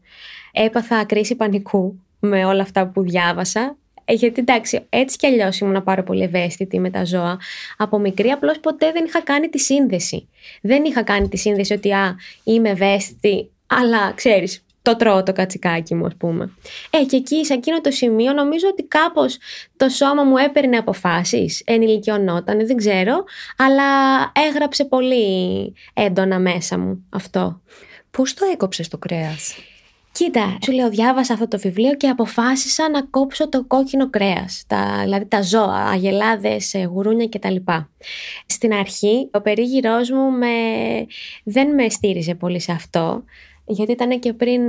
Έπαθα 0.52 1.04
κρίση 1.04 1.34
πανικού 1.34 2.00
με 2.18 2.44
όλα 2.44 2.62
αυτά 2.62 2.86
που 2.86 3.02
διάβασα. 3.02 3.76
Ε, 4.12 4.14
γιατί 4.14 4.40
εντάξει, 4.40 4.86
έτσι 4.88 5.16
κι 5.16 5.26
αλλιώς 5.26 5.58
ήμουν 5.58 5.82
πάρα 5.82 6.02
πολύ 6.02 6.22
ευαίσθητη 6.22 6.78
με 6.80 6.90
τα 6.90 7.04
ζώα. 7.04 7.38
Από 7.76 7.98
μικρή, 7.98 8.28
απλώς 8.28 8.60
ποτέ 8.60 8.92
δεν 8.92 9.04
είχα 9.04 9.22
κάνει 9.22 9.48
τη 9.48 9.58
σύνδεση. 9.58 10.28
Δεν 10.62 10.84
είχα 10.84 11.02
κάνει 11.02 11.28
τη 11.28 11.36
σύνδεση 11.36 11.72
ότι 11.72 11.92
α, 11.92 12.16
είμαι 12.44 12.68
ευαίσθητη, 12.70 13.50
αλλά 13.66 14.12
ξέρεις, 14.14 14.64
το 14.82 14.96
τρώω 14.96 15.22
το 15.22 15.32
κατσικάκι 15.32 15.94
μου, 15.94 16.06
ας 16.06 16.14
πούμε. 16.16 16.50
Ε, 16.90 17.04
και 17.04 17.16
εκεί, 17.16 17.44
σε 17.44 17.54
εκείνο 17.54 17.80
το 17.80 17.90
σημείο, 17.90 18.32
νομίζω 18.32 18.68
ότι 18.70 18.82
κάπως 18.82 19.38
το 19.76 19.88
σώμα 19.88 20.22
μου 20.22 20.36
έπαιρνε 20.36 20.76
αποφάσεις, 20.76 21.62
ενηλικιωνόταν, 21.64 22.66
δεν 22.66 22.76
ξέρω, 22.76 23.24
αλλά 23.56 23.84
έγραψε 24.48 24.84
πολύ 24.84 25.74
έντονα 25.94 26.38
μέσα 26.38 26.78
μου 26.78 27.04
αυτό. 27.10 27.60
Πώς 28.10 28.34
το 28.34 28.44
έκοψες 28.52 28.88
το 28.88 28.98
κρέας, 28.98 29.56
Κοίτα, 30.12 30.58
σου 30.64 30.72
λέω, 30.72 30.90
διάβασα 30.90 31.32
αυτό 31.32 31.48
το 31.48 31.58
βιβλίο 31.58 31.94
και 31.94 32.08
αποφάσισα 32.08 32.90
να 32.90 33.02
κόψω 33.02 33.48
το 33.48 33.64
κόκκινο 33.64 34.10
κρέας. 34.10 34.64
Δηλαδή 35.02 35.26
τα 35.26 35.42
ζώα, 35.42 35.84
αγελάδες, 35.88 36.74
ε, 36.74 36.82
γουρούνια 36.82 37.28
κτλ. 37.28 37.56
Στην 38.46 38.72
αρχή, 38.72 39.28
ο 39.32 39.40
περίγυρός 39.40 40.10
μου 40.10 40.30
με... 40.30 40.46
δεν 41.44 41.74
με 41.74 41.88
στήριζε 41.88 42.34
πολύ 42.34 42.60
σε 42.60 42.72
αυτό 42.72 43.24
γιατί 43.64 43.92
ήταν 43.92 44.18
και 44.18 44.32
πριν 44.32 44.60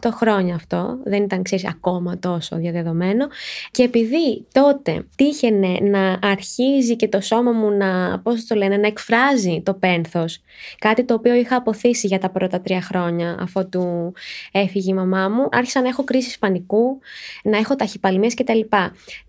7-8 0.00 0.08
χρόνια 0.12 0.54
αυτό, 0.54 0.98
δεν 1.04 1.22
ήταν 1.22 1.42
ξέρεις 1.42 1.66
ακόμα 1.66 2.18
τόσο 2.18 2.56
διαδεδομένο 2.56 3.26
και 3.70 3.82
επειδή 3.82 4.46
τότε 4.52 5.06
τύχαινε 5.16 5.78
να 5.80 6.18
αρχίζει 6.22 6.96
και 6.96 7.08
το 7.08 7.20
σώμα 7.20 7.50
μου 7.50 7.70
να, 7.70 8.20
πώς 8.20 8.46
το 8.46 8.54
λένε, 8.54 8.76
να 8.76 8.86
εκφράζει 8.86 9.62
το 9.64 9.74
πένθος, 9.74 10.40
κάτι 10.78 11.04
το 11.04 11.14
οποίο 11.14 11.34
είχα 11.34 11.56
αποθήσει 11.56 12.06
για 12.06 12.18
τα 12.18 12.30
πρώτα 12.30 12.60
τρία 12.60 12.80
χρόνια 12.80 13.36
αφού 13.40 13.68
του 13.68 14.12
έφυγε 14.52 14.90
η 14.90 14.94
μαμά 14.94 15.28
μου, 15.28 15.48
άρχισα 15.50 15.80
να 15.80 15.88
έχω 15.88 16.04
κρίσεις 16.04 16.38
πανικού, 16.38 16.98
να 17.44 17.56
έχω 17.58 17.76
ταχυπαλμίες 17.76 18.34
κτλ. 18.34 18.60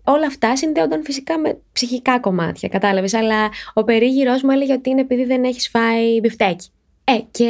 Όλα 0.04 0.26
αυτά 0.26 0.56
συνδέονταν 0.56 1.04
φυσικά 1.04 1.38
με 1.38 1.58
ψυχικά 1.72 2.20
κομμάτια, 2.20 2.68
κατάλαβες, 2.68 3.14
αλλά 3.14 3.50
ο 3.74 3.84
περίγυρός 3.84 4.42
μου 4.42 4.50
έλεγε 4.50 4.72
ότι 4.72 4.90
είναι 4.90 5.00
επειδή 5.00 5.24
δεν 5.24 5.44
έχεις 5.44 5.68
φάει 5.68 6.20
μπιφτέκι. 6.20 6.68
Ε, 7.04 7.18
και 7.30 7.44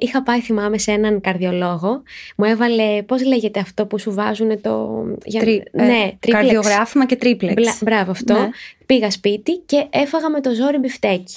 είχα 0.00 0.22
πάει, 0.22 0.40
θυμάμαι, 0.40 0.78
σε 0.78 0.92
έναν 0.92 1.20
καρδιολόγο. 1.20 2.02
Μου 2.36 2.44
έβαλε, 2.44 3.02
πώς 3.02 3.24
λέγεται 3.24 3.60
αυτό 3.60 3.86
που 3.86 3.98
σου 3.98 4.12
βάζουν 4.12 4.60
το. 4.60 5.04
Για... 5.24 5.40
Τρι... 5.40 5.62
Ε, 5.72 5.84
ναι, 5.84 6.12
καρδιογράφημα 6.18 7.06
και 7.06 7.16
τρίπλεξ. 7.16 7.78
μπράβο, 7.82 8.10
αυτό. 8.10 8.34
Ναι. 8.34 8.48
Πήγα 8.86 9.10
σπίτι 9.10 9.62
και 9.66 9.86
έφαγα 9.90 10.30
με 10.30 10.40
το 10.40 10.54
ζόρι 10.54 10.78
μπιφτέκι. 10.78 11.36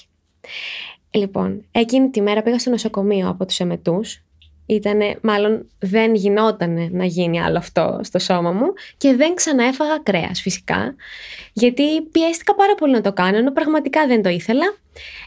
Λοιπόν, 1.12 1.66
εκείνη 1.72 2.10
τη 2.10 2.22
μέρα 2.22 2.42
πήγα 2.42 2.60
στο 2.60 2.70
νοσοκομείο 2.70 3.30
από 3.30 3.46
τους 3.46 3.60
εμετούς. 3.60 4.22
Ήτανε, 4.66 5.18
μάλλον 5.22 5.68
δεν 5.80 6.16
γινόταν 6.16 6.90
να 6.92 7.06
γίνει 7.06 7.42
άλλο 7.42 7.58
αυτό 7.58 8.00
στο 8.04 8.20
σώμα 8.20 8.52
μου 8.52 8.74
και 8.98 9.16
δεν 9.16 9.36
ξαναέφαγα 9.36 10.00
κρέας 10.04 10.42
φυσικά 10.42 10.96
γιατί 11.54 12.02
πιέστηκα 12.02 12.56
πάρα 12.56 12.76
πολύ 12.76 12.92
να 12.92 13.02
το 13.02 13.14
κάνω 13.14 13.38
ενώ 13.38 13.52
πραγματικά 13.52 14.08
δεν 14.08 14.22
το 14.22 14.30
ήθελα. 14.30 14.76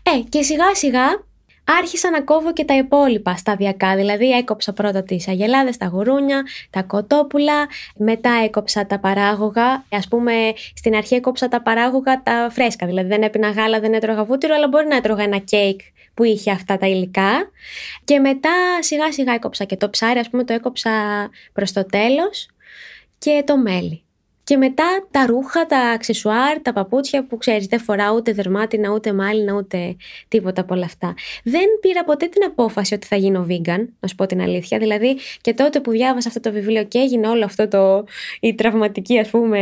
Ε, 0.03 0.21
και 0.29 0.43
σιγά 0.43 0.75
σιγά 0.75 1.25
άρχισα 1.65 2.11
να 2.11 2.23
κόβω 2.23 2.53
και 2.53 2.65
τα 2.65 2.77
υπόλοιπα 2.77 3.37
σταδιακά. 3.37 3.97
Δηλαδή 3.97 4.31
έκοψα 4.31 4.73
πρώτα 4.73 5.03
τις 5.03 5.29
αγελάδες, 5.29 5.77
τα 5.77 5.87
γουρούνια, 5.87 6.43
τα 6.71 6.83
κοτόπουλα, 6.83 7.67
μετά 7.97 8.31
έκοψα 8.45 8.87
τα 8.87 8.99
παράγωγα. 8.99 9.85
Ας 9.91 10.09
πούμε 10.09 10.33
στην 10.75 10.95
αρχή 10.95 11.15
έκοψα 11.15 11.49
τα 11.49 11.63
παράγωγα 11.63 12.23
τα 12.23 12.49
φρέσκα, 12.51 12.87
δηλαδή 12.87 13.09
δεν 13.09 13.23
έπινα 13.23 13.51
γάλα, 13.51 13.81
δεν 13.81 13.95
έτρωγα 13.95 14.25
βούτυρο, 14.25 14.55
αλλά 14.55 14.69
μπορεί 14.69 14.87
να 14.87 14.97
έτρωγα 14.97 15.23
ένα 15.23 15.39
κέικ 15.39 15.81
που 16.15 16.25
είχε 16.25 16.51
αυτά 16.51 16.77
τα 16.77 16.87
υλικά. 16.87 17.51
Και 18.05 18.19
μετά 18.19 18.51
σιγά 18.81 19.13
σιγά 19.13 19.33
έκοψα 19.33 19.65
και 19.65 19.77
το 19.77 19.91
ψάρι, 19.91 20.19
ας 20.19 20.31
πούμε 20.31 20.45
το 20.45 20.53
έκοψα 20.53 20.91
προς 21.53 21.73
το 21.73 21.87
τέλος 21.87 22.49
και 23.19 23.43
το 23.47 23.57
μέλι. 23.57 24.04
Και 24.45 24.57
μετά 24.57 25.07
τα 25.11 25.27
ρούχα, 25.27 25.67
τα 25.67 25.79
αξεσουάρ, 25.79 26.61
τα 26.63 26.73
παπούτσια 26.73 27.25
που 27.27 27.37
ξέρεις 27.37 27.67
δεν 27.67 27.81
φοράω 27.81 28.15
ούτε 28.15 28.33
δερμάτινα, 28.33 28.91
ούτε 28.91 29.13
μάλινα, 29.13 29.53
ούτε 29.53 29.97
τίποτα 30.29 30.61
από 30.61 30.75
όλα 30.75 30.85
αυτά. 30.85 31.15
Δεν 31.45 31.65
πήρα 31.81 32.05
ποτέ 32.05 32.27
την 32.27 32.45
απόφαση 32.45 32.95
ότι 32.95 33.07
θα 33.07 33.17
γίνω 33.17 33.47
vegan, 33.49 33.87
να 34.01 34.09
σου 34.09 34.15
πω 34.15 34.27
την 34.27 34.41
αλήθεια. 34.41 34.79
Δηλαδή 34.79 35.17
και 35.41 35.55
τότε 35.55 35.81
που 35.81 35.91
διάβασα 35.91 36.29
αυτό 36.29 36.41
το 36.41 36.53
βιβλίο 36.53 36.85
και 36.85 36.99
έγινε 36.99 37.29
όλο 37.29 37.45
αυτό 37.45 37.69
το, 37.69 38.05
η 38.41 38.55
τραυματική 38.55 39.19
ας 39.19 39.31
πούμε 39.31 39.61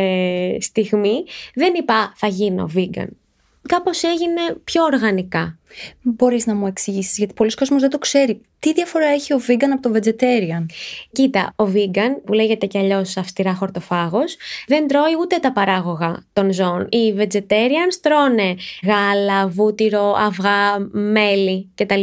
στιγμή, 0.60 1.24
δεν 1.54 1.72
είπα 1.76 2.12
θα 2.16 2.26
γίνω 2.26 2.70
vegan 2.76 3.21
κάπως 3.68 4.02
έγινε 4.02 4.40
πιο 4.64 4.82
οργανικά. 4.82 5.56
Μπορείς 6.02 6.46
να 6.46 6.54
μου 6.54 6.66
εξηγήσεις, 6.66 7.16
γιατί 7.18 7.34
πολλοί 7.34 7.50
κόσμος 7.54 7.80
δεν 7.80 7.90
το 7.90 7.98
ξέρει. 7.98 8.40
Τι 8.58 8.72
διαφορά 8.72 9.06
έχει 9.06 9.32
ο 9.32 9.40
vegan 9.48 9.68
από 9.72 9.82
το 9.82 9.98
vegetarian? 9.98 10.66
Κοίτα, 11.12 11.52
ο 11.56 11.64
vegan, 11.74 12.22
που 12.24 12.32
λέγεται 12.32 12.66
κι 12.66 12.78
αλλιώς 12.78 13.16
αυστηρά 13.16 13.54
χορτοφάγος, 13.54 14.36
δεν 14.66 14.86
τρώει 14.86 15.12
ούτε 15.20 15.36
τα 15.38 15.52
παράγωγα 15.52 16.24
των 16.32 16.52
ζώων. 16.52 16.86
Οι 16.90 17.14
vegetarians 17.18 17.94
τρώνε 18.00 18.54
γάλα, 18.86 19.48
βούτυρο, 19.48 20.14
αυγά, 20.18 20.78
μέλι 20.90 21.70
κτλ. 21.74 22.02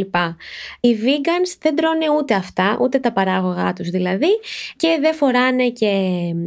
Οι 0.80 0.96
vegans 1.02 1.56
δεν 1.60 1.76
τρώνε 1.76 2.10
ούτε 2.18 2.34
αυτά, 2.34 2.78
ούτε 2.80 2.98
τα 2.98 3.12
παράγωγά 3.12 3.72
τους 3.72 3.90
δηλαδή 3.90 4.40
και 4.76 4.98
δεν 5.00 5.14
φοράνε 5.14 5.70
και 5.70 5.92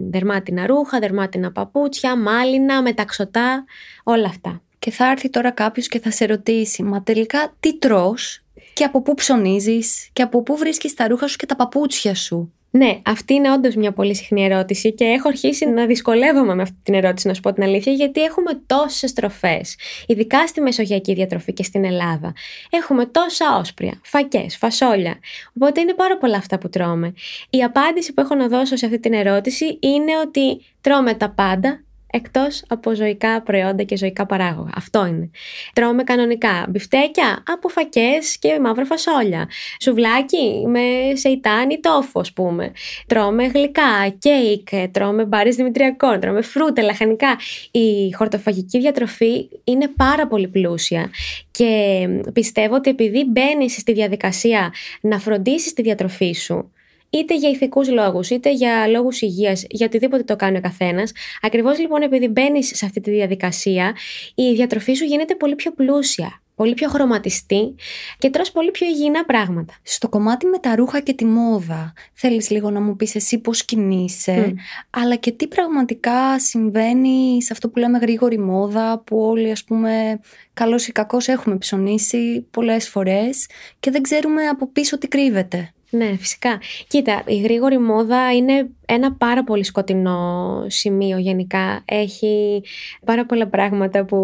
δερμάτινα 0.10 0.65
ρούχα, 0.65 1.00
δερμάτινα 1.00 1.51
παπούτσια, 1.51 2.17
μάλινα, 2.17 2.82
μεταξωτά, 2.82 3.65
όλα 4.03 4.27
αυτά 4.27 4.62
και 4.84 4.92
θα 4.92 5.10
έρθει 5.10 5.30
τώρα 5.30 5.52
κάποιος 5.52 5.88
και 5.88 6.00
θα 6.00 6.12
σε 6.12 6.25
ρωτήσει 6.25 6.84
«Μα 6.84 7.04
τελικά 7.04 7.56
τι 7.60 7.78
τρως 7.78 8.44
και 8.74 8.84
από 8.84 9.02
πού 9.02 9.13
ψωνίζεις 9.13 10.10
και 10.13 10.22
από 10.22 10.44
πού 10.44 10.58
βρίσκεις 10.58 10.94
τα 10.94 11.08
ρούχα 11.08 11.28
σου 11.28 11.38
και 11.38 11.46
τα 11.46 11.56
παπούτσια 11.56 12.16
σου». 12.16 12.54
Ναι, 12.70 13.00
αυτή 13.06 13.34
είναι 13.34 13.52
όντως 13.52 13.75
μια 13.75 13.92
πολύ 13.92 14.16
συχνή 14.16 14.44
ερώτηση 14.46 14.94
και 14.94 15.04
έχω 15.04 15.28
αρχίσει 15.28 15.66
να 15.66 15.86
δυσκολεύομαι 15.86 16.56
με 16.56 16.62
αυτή 16.62 16.78
την 16.84 16.94
ερώτηση, 16.94 17.28
να 17.28 17.34
σου 17.34 17.42
πω 17.42 17.54
την 17.54 17.63
αλήθεια, 17.63 17.92
γιατί 17.92 18.22
έχουμε 18.24 18.62
τόσες 18.66 19.13
τροφέ, 19.13 19.62
ειδικά 20.08 20.48
στη 20.48 20.62
μεσογειακή 20.62 21.13
διατροφή 21.13 21.54
και 21.54 21.63
στην 21.63 21.86
Ελλάδα. 21.86 22.34
Έχουμε 22.70 23.06
τόσα 23.06 23.58
όσπρια, 23.58 24.00
φακές, 24.04 24.58
φασόλια. 24.58 25.20
Οπότε 25.56 25.82
είναι 25.82 25.94
πάρα 25.94 26.18
πολλά 26.18 26.38
αυτά 26.38 26.58
που 26.58 26.70
τρώμε. 26.70 27.13
Η 27.50 27.63
απάντηση 27.63 28.13
που 28.13 28.22
έχω 28.22 28.36
να 28.36 28.48
δώσω 28.48 28.75
σε 28.75 28.86
αυτή 28.86 29.00
την 29.00 29.13
ερώτηση 29.13 29.78
είναι 29.82 30.12
ότι 30.25 30.62
τρώμε 30.82 31.13
τα 31.13 31.30
πάντα, 31.30 31.84
Εκτός 32.15 32.63
από 32.67 32.96
ζωικά 32.96 33.41
προϊόντα 33.41 33.84
και 33.84 33.98
ζωικά 33.98 34.25
παράγωγα. 34.25 34.70
Αυτό 34.75 35.05
είναι. 35.05 35.29
Τρώμε 35.74 36.03
κανονικά 36.03 36.65
μπιφτέκια 36.70 37.43
από 37.48 37.67
φακές 37.67 38.38
και 38.39 38.60
μαύρα 38.60 38.86
φασόλια. 38.86 39.50
Σουβλάκι 39.79 40.63
με 40.67 40.82
σεϊτάν 41.13 41.70
ή 41.70 41.79
τόφο, 41.79 42.20
ας 42.20 42.34
πούμε. 42.34 42.72
Τρώμε 43.08 43.46
γλυκά, 43.46 44.15
κέικ, 44.20 44.91
τρώμε 44.91 45.25
μπάρε 45.25 45.50
δημητριακών, 45.50 46.20
τρώμε 46.20 46.41
φρούτα, 46.41 46.82
λαχανικά. 46.82 47.38
Η 47.72 48.12
χορτοφαγική 48.12 48.79
διατροφή 48.79 49.50
είναι 49.63 49.88
πάρα 49.88 50.27
πολύ 50.27 50.48
πλούσια 50.48 51.10
και 51.51 52.08
πιστεύω 52.34 52.75
ότι 52.75 52.89
επειδή 52.89 53.25
μπαίνεις 53.25 53.74
στη 53.74 53.93
διαδικασία 53.93 54.74
να 55.01 55.20
φροντίσεις 55.20 55.74
τη 55.74 55.82
διατροφή 55.82 56.34
σου 56.34 56.72
είτε 57.13 57.36
για 57.36 57.50
ηθικούς 57.50 57.89
λόγους, 57.89 58.29
είτε 58.29 58.53
για 58.53 58.88
λόγους 58.88 59.22
υγείας, 59.22 59.65
για 59.70 59.86
οτιδήποτε 59.86 60.24
το 60.24 60.36
κάνει 60.36 60.58
ο 60.58 60.62
καθένας. 60.62 61.12
Ακριβώς 61.41 61.79
λοιπόν 61.79 62.01
επειδή 62.01 62.27
μπαίνεις 62.27 62.72
σε 62.75 62.86
αυτή 62.86 63.01
τη 63.01 63.12
διαδικασία, 63.12 63.96
η 64.36 64.53
διατροφή 64.53 64.93
σου 64.93 65.05
γίνεται 65.05 65.36
πολύ 65.36 65.55
πιο 65.55 65.72
πλούσια, 65.72 66.41
πολύ 66.55 66.74
πιο 66.74 66.89
χρωματιστή 66.89 67.75
και 68.17 68.29
τρως 68.29 68.51
πολύ 68.51 68.72
πιο 68.72 68.88
υγιεινά 68.88 69.25
πράγματα. 69.25 69.74
Στο 69.84 70.10
κομμάτι 70.10 70.46
με 70.46 70.58
τα 70.58 70.75
ρούχα 70.75 71.00
και 71.00 71.13
τη 71.13 71.25
μόδα, 71.25 71.93
θέλεις 72.13 72.50
λίγο 72.50 72.70
να 72.70 72.82
μου 72.82 72.96
πεις 72.96 73.15
εσύ 73.15 73.38
πώς 73.38 73.65
κινείσαι, 73.65 74.53
αλλά 74.89 75.15
και 75.15 75.32
τι 75.32 75.48
πραγματικά 75.48 76.39
συμβαίνει 76.39 77.43
σε 77.43 77.53
αυτό 77.53 77.70
που 77.70 77.79
λέμε 77.79 77.98
γρήγορη 77.98 78.39
μόδα, 78.39 79.00
που 79.00 79.20
όλοι 79.20 79.51
ας 79.51 79.63
πούμε 79.63 80.20
καλώς 80.53 80.88
ή 80.88 80.91
κακώς 80.91 81.27
έχουμε 81.27 81.58
ψωνίσει 81.58 82.48
πολλές 82.51 82.89
φορές 82.89 83.48
και 83.79 83.91
δεν 83.91 84.01
ξέρουμε 84.01 84.48
από 84.48 84.67
πίσω 84.67 84.98
τι 84.98 85.08
κρύβεται. 85.08 85.73
Ναι, 85.95 86.15
φυσικά. 86.17 86.62
Κοίτα, 86.88 87.23
η 87.25 87.41
γρήγορη 87.41 87.77
μόδα 87.77 88.33
είναι 88.35 88.69
ένα 88.85 89.13
πάρα 89.13 89.43
πολύ 89.43 89.63
σκοτεινό 89.63 90.63
σημείο 90.67 91.17
γενικά. 91.17 91.81
Έχει 91.85 92.63
πάρα 93.05 93.25
πολλά 93.25 93.47
πράγματα 93.47 94.05
που 94.05 94.17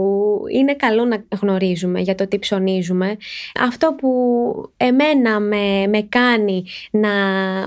είναι 0.53 0.73
καλό 0.75 1.05
να 1.05 1.23
γνωρίζουμε 1.41 1.99
για 1.99 2.15
το 2.15 2.27
τι 2.27 2.39
ψωνίζουμε. 2.39 3.17
Αυτό 3.59 3.95
που 3.97 4.09
εμένα 4.77 5.39
με, 5.39 5.87
με 5.87 6.01
κάνει 6.09 6.63
να 6.91 7.09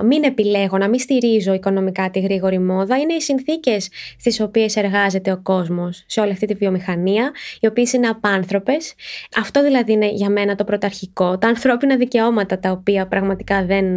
μην 0.04 0.24
επιλέγω, 0.24 0.78
να 0.78 0.88
μην 0.88 0.98
στηρίζω 0.98 1.54
οικονομικά 1.54 2.10
τη 2.10 2.20
γρήγορη 2.20 2.58
μόδα 2.58 2.98
είναι 2.98 3.14
οι 3.14 3.20
συνθήκες 3.20 3.88
στις 4.18 4.40
οποίες 4.40 4.76
εργάζεται 4.76 5.32
ο 5.32 5.40
κόσμος 5.42 6.04
σε 6.06 6.20
όλη 6.20 6.30
αυτή 6.30 6.46
τη 6.46 6.54
βιομηχανία, 6.54 7.32
οι 7.60 7.66
οποίες 7.66 7.92
είναι 7.92 8.08
απάνθρωπες. 8.08 8.94
Αυτό 9.36 9.62
δηλαδή 9.62 9.92
είναι 9.92 10.10
για 10.10 10.30
μένα 10.30 10.54
το 10.54 10.64
πρωταρχικό, 10.64 11.38
τα 11.38 11.48
ανθρώπινα 11.48 11.96
δικαιώματα 11.96 12.58
τα 12.58 12.70
οποία 12.70 13.06
πραγματικά 13.06 13.64
δεν 13.64 13.91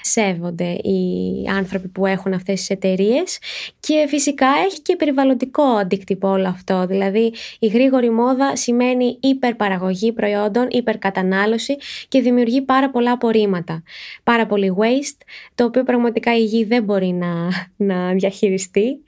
σέβονται 0.00 0.70
οι 0.72 1.02
άνθρωποι 1.50 1.88
που 1.88 2.06
έχουν 2.06 2.32
αυτές 2.32 2.58
τις 2.58 2.70
εταιρείες 2.70 3.38
και 3.80 4.04
φυσικά 4.08 4.46
έχει 4.66 4.80
και 4.80 4.96
περιβαλλοντικό 4.96 5.62
αντίκτυπο 5.62 6.28
όλο 6.28 6.48
αυτό. 6.48 6.86
Δηλαδή 6.86 7.32
η 7.58 7.66
γρήγορη 7.66 8.10
μόδα 8.10 8.56
σημαίνει 8.56 9.18
υπερπαραγωγή 9.20 10.12
προϊόντων, 10.12 10.66
υπερκατανάλωση 10.70 11.76
και 12.08 12.20
δημιουργεί 12.20 12.62
πάρα 12.62 12.90
πολλά 12.90 13.12
απορρίμματα. 13.12 13.82
Πάρα 14.22 14.46
πολύ 14.46 14.74
waste, 14.78 15.20
το 15.54 15.64
οποίο 15.64 15.82
πραγματικά 15.82 16.36
η 16.36 16.44
γη 16.44 16.64
δεν 16.64 16.84
μπορεί 16.84 17.12
να, 17.12 17.48
να 17.76 18.12
διαχειριστεί 18.12 19.02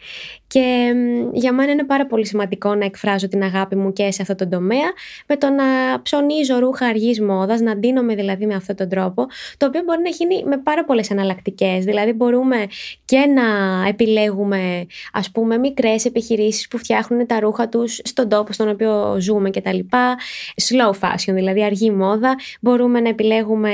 και 0.46 0.94
για 1.32 1.52
μένα 1.52 1.72
είναι 1.72 1.84
πάρα 1.84 2.06
πολύ 2.06 2.26
σημαντικό 2.26 2.74
να 2.74 2.84
εκφράζω 2.84 3.28
την 3.28 3.42
αγάπη 3.42 3.76
μου 3.76 3.92
και 3.92 4.10
σε 4.10 4.22
αυτό 4.22 4.34
το 4.34 4.48
τομέα 4.48 4.92
με 5.26 5.36
το 5.36 5.48
να 5.50 5.64
ψωνίζω 6.02 6.58
ρούχα 6.58 6.86
αργής 6.86 7.20
μόδας, 7.20 7.60
να 7.60 7.76
ντύνομαι 7.76 8.14
δηλαδή 8.14 8.46
με 8.46 8.54
αυτόν 8.54 8.76
τον 8.76 8.88
τρόπο, 8.88 9.26
το 9.56 9.66
οποίο 9.66 9.82
μπορεί 9.84 10.02
να 10.02 10.08
γίνει 10.08 10.44
με 10.44 10.56
πάρα 10.58 10.84
πολλές 10.84 11.10
εναλλακτικές. 11.10 11.84
Δηλαδή, 11.84 12.12
μπορούμε 12.12 12.66
και 13.04 13.18
να 13.18 13.42
επιλέγουμε, 13.88 14.86
ας 15.12 15.30
πούμε, 15.30 15.58
μικρές 15.58 16.04
επιχειρήσεις 16.04 16.68
που 16.68 16.78
φτιάχνουν 16.78 17.26
τα 17.26 17.40
ρούχα 17.40 17.68
τους 17.68 18.00
στον 18.04 18.28
τόπο 18.28 18.52
στον 18.52 18.68
οποίο 18.68 19.16
ζούμε 19.20 19.50
κτλ. 19.50 19.78
Slow 20.62 20.90
fashion, 21.00 21.34
δηλαδή 21.34 21.64
αργή 21.64 21.90
μόδα. 21.90 22.34
Μπορούμε 22.60 23.00
να 23.00 23.08
επιλέγουμε 23.08 23.72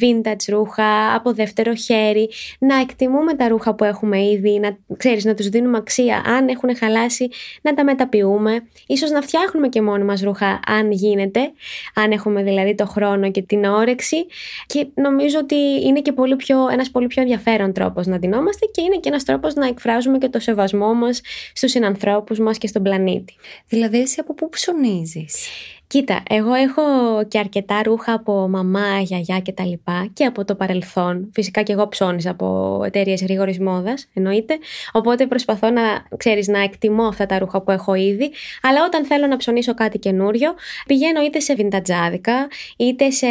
vintage 0.00 0.44
ρούχα 0.48 1.14
από 1.14 1.32
δεύτερο 1.32 1.74
χέρι, 1.74 2.28
να 2.58 2.80
εκτιμούμε 2.80 3.34
τα 3.34 3.48
ρούχα 3.48 3.74
που 3.74 3.84
έχουμε 3.84 4.22
ήδη, 4.24 4.58
να, 4.58 4.76
ξέρεις, 4.96 5.24
να 5.24 5.34
τους 5.34 5.48
δίνουμε 5.48 5.76
αξία. 5.76 6.13
Αν 6.24 6.48
έχουν 6.48 6.76
χαλάσει, 6.76 7.28
να 7.62 7.74
τα 7.74 7.84
μεταποιούμε. 7.84 8.66
Ίσως 8.86 9.10
να 9.10 9.20
φτιάχνουμε 9.22 9.68
και 9.68 9.82
μόνοι 9.82 10.04
μας 10.04 10.20
ρούχα, 10.20 10.60
αν 10.66 10.90
γίνεται, 10.90 11.52
αν 11.94 12.10
έχουμε 12.12 12.42
δηλαδή 12.42 12.74
το 12.74 12.86
χρόνο 12.86 13.30
και 13.30 13.42
την 13.42 13.64
όρεξη. 13.64 14.26
Και 14.66 14.86
νομίζω 14.94 15.38
ότι 15.38 15.56
είναι 15.84 16.00
και 16.00 16.12
πολύ 16.12 16.36
πιο, 16.36 16.68
ένας 16.68 16.90
πολύ 16.90 17.06
πιο 17.06 17.22
ενδιαφέρον 17.22 17.72
τρόπος 17.72 18.06
να 18.06 18.18
ντυνόμαστε 18.18 18.66
και 18.72 18.80
είναι 18.80 18.96
και 18.96 19.08
ένας 19.08 19.24
τρόπος 19.24 19.54
να 19.54 19.66
εκφράζουμε 19.66 20.18
και 20.18 20.28
το 20.28 20.38
σεβασμό 20.38 20.94
μας 20.94 21.20
στους 21.54 21.70
συνανθρώπους 21.70 22.38
μας 22.38 22.58
και 22.58 22.66
στον 22.66 22.82
πλανήτη. 22.82 23.34
Δηλαδή 23.68 24.00
εσύ 24.00 24.20
από 24.20 24.34
πού 24.34 24.48
ψωνίζεις; 24.48 25.46
Κοίτα, 25.94 26.22
εγώ 26.28 26.52
έχω 26.52 26.82
και 27.28 27.38
αρκετά 27.38 27.82
ρούχα 27.82 28.12
από 28.12 28.48
μαμά, 28.48 28.98
γιαγιά 28.98 29.40
και 29.40 29.52
τα 29.52 29.64
λοιπά 29.64 30.10
και 30.12 30.24
από 30.24 30.44
το 30.44 30.54
παρελθόν. 30.54 31.30
Φυσικά 31.32 31.62
και 31.62 31.72
εγώ 31.72 31.88
ψώνιζα 31.88 32.30
από 32.30 32.80
εταιρείες 32.84 33.22
γρήγορης 33.22 33.58
μόδας, 33.58 34.08
εννοείται. 34.14 34.58
Οπότε 34.92 35.26
προσπαθώ 35.26 35.70
να, 35.70 35.82
ξέρεις, 36.16 36.48
να 36.48 36.62
εκτιμώ 36.62 37.04
αυτά 37.04 37.26
τα 37.26 37.38
ρούχα 37.38 37.62
που 37.62 37.70
έχω 37.70 37.94
ήδη. 37.94 38.30
Αλλά 38.62 38.84
όταν 38.84 39.04
θέλω 39.04 39.26
να 39.26 39.36
ψωνίσω 39.36 39.74
κάτι 39.74 39.98
καινούριο, 39.98 40.54
πηγαίνω 40.86 41.22
είτε 41.22 41.40
σε 41.40 41.54
βιντατζάδικα, 41.54 42.48
είτε 42.76 43.10
σε, 43.10 43.26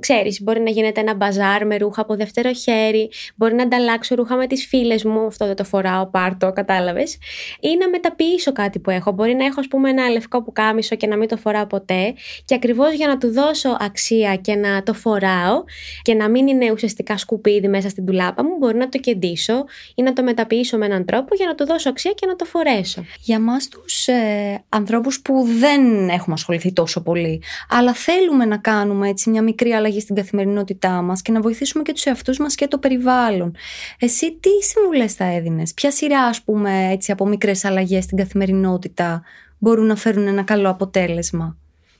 ξέρεις, 0.00 0.42
μπορεί 0.42 0.60
να 0.60 0.70
γίνεται 0.70 1.00
ένα 1.00 1.14
μπαζάρ 1.14 1.66
με 1.66 1.76
ρούχα 1.76 2.00
από 2.00 2.16
δεύτερο 2.16 2.52
χέρι, 2.52 3.10
μπορεί 3.36 3.54
να 3.54 3.62
ανταλλάξω 3.62 4.14
ρούχα 4.14 4.36
με 4.36 4.46
τις 4.46 4.66
φίλες 4.66 5.04
μου, 5.04 5.26
αυτό 5.26 5.46
δεν 5.46 5.56
το 5.56 5.64
φοράω, 5.64 6.06
πάρτο, 6.06 6.52
κατάλαβες. 6.52 7.18
Ή 7.60 7.76
να 7.80 7.88
μεταποιήσω 7.88 8.52
κάτι 8.52 8.78
που 8.78 8.90
έχω. 8.90 9.12
Μπορεί 9.12 9.34
να 9.34 9.44
έχω, 9.44 9.60
ας 9.60 9.68
πούμε, 9.68 9.90
ένα 9.90 10.08
λευκό 10.08 10.42
που 10.42 10.52
κάμισο 10.52 10.96
και 10.96 11.06
να 11.06 11.16
μην 11.16 11.28
το 11.28 11.36
φοράω 11.36 11.66
ποτέ 11.78 12.14
και 12.44 12.54
ακριβώς 12.54 12.92
για 12.92 13.06
να 13.06 13.18
του 13.18 13.32
δώσω 13.32 13.76
αξία 13.80 14.36
και 14.36 14.54
να 14.54 14.82
το 14.82 14.94
φοράω 14.94 15.64
και 16.02 16.14
να 16.14 16.28
μην 16.28 16.46
είναι 16.46 16.70
ουσιαστικά 16.72 17.16
σκουπίδι 17.16 17.68
μέσα 17.68 17.88
στην 17.88 18.06
τουλάπα 18.06 18.44
μου 18.44 18.56
μπορεί 18.58 18.76
να 18.76 18.88
το 18.88 18.98
κεντήσω 18.98 19.64
ή 19.94 20.02
να 20.02 20.12
το 20.12 20.22
μεταποιήσω 20.22 20.78
με 20.78 20.86
έναν 20.86 21.04
τρόπο 21.04 21.34
για 21.34 21.46
να 21.46 21.54
του 21.54 21.66
δώσω 21.66 21.88
αξία 21.88 22.12
και 22.12 22.26
να 22.26 22.36
το 22.36 22.44
φορέσω. 22.44 23.04
Για 23.20 23.40
μας 23.40 23.68
τους 23.68 24.06
ε, 24.06 24.64
ανθρώπους 24.68 25.20
που 25.20 25.46
δεν 25.58 26.08
έχουμε 26.08 26.34
ασχοληθεί 26.34 26.72
τόσο 26.72 27.02
πολύ 27.02 27.42
αλλά 27.68 27.92
θέλουμε 27.94 28.44
να 28.44 28.56
κάνουμε 28.56 29.08
έτσι 29.08 29.30
μια 29.30 29.42
μικρή 29.42 29.70
αλλαγή 29.70 30.00
στην 30.00 30.14
καθημερινότητά 30.14 31.02
μας 31.02 31.22
και 31.22 31.32
να 31.32 31.40
βοηθήσουμε 31.40 31.82
και 31.82 31.92
τους 31.92 32.04
εαυτούς 32.04 32.38
μας 32.38 32.54
και 32.54 32.68
το 32.68 32.78
περιβάλλον. 32.78 33.56
Εσύ 33.98 34.38
τι 34.40 34.50
συμβουλές 34.62 35.14
θα 35.14 35.24
έδινες, 35.24 35.74
ποια 35.74 35.90
σειρά 35.90 36.20
ας 36.20 36.42
πούμε 36.42 36.90
έτσι 36.90 37.12
από 37.12 37.26
μικρές 37.26 37.64
αλλαγές 37.64 38.04
στην 38.04 38.16
καθημερινότητα 38.16 39.22
μπορούν 39.58 39.86
να 39.86 39.96
φέρουν 39.96 40.26
ένα 40.26 40.42
καλό 40.42 40.70
αποτέλεσμα; 40.70 41.56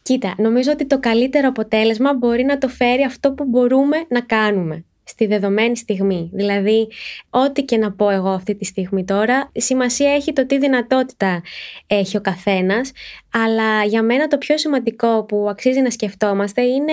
Κοίτα, 0.09 0.35
νομίζω 0.39 0.73
ότι 0.73 0.87
το 0.87 0.99
καλύτερο 1.01 1.49
αποτέλεσμα 1.49 2.15
μπορεί 2.15 2.45
να 2.45 2.59
το 2.59 2.69
φέρει 2.69 3.03
αυτό 3.03 3.33
που 3.33 3.45
μπορούμε 3.45 3.97
να 4.09 4.21
κάνουμε 4.21 4.85
στη 5.05 5.27
δεδομένη 5.27 5.77
στιγμή. 5.77 6.31
Δηλαδή, 6.33 6.89
ό,τι 7.31 7.63
και 7.65 7.77
να 7.77 7.93
πω 7.93 8.11
εγώ 8.11 8.29
αυτή 8.29 8.55
τη 8.55 8.65
στιγμή 8.65 9.05
τώρα, 9.05 9.51
σημασία 9.55 10.15
έχει 10.15 10.33
το 10.33 10.47
τι 10.47 10.59
δυνατότητα 10.59 11.43
έχει 11.87 12.17
ο 12.17 12.21
καθένας, 12.21 12.93
αλλά 13.33 13.85
για 13.85 14.03
μένα 14.03 14.27
το 14.27 14.39
πιο 14.39 14.59
σημαντικό 14.59 15.25
που 15.25 15.47
αξίζει 15.51 15.81
να 15.81 15.91
σκεφτόμαστε 15.91 16.63
είναι 16.63 16.93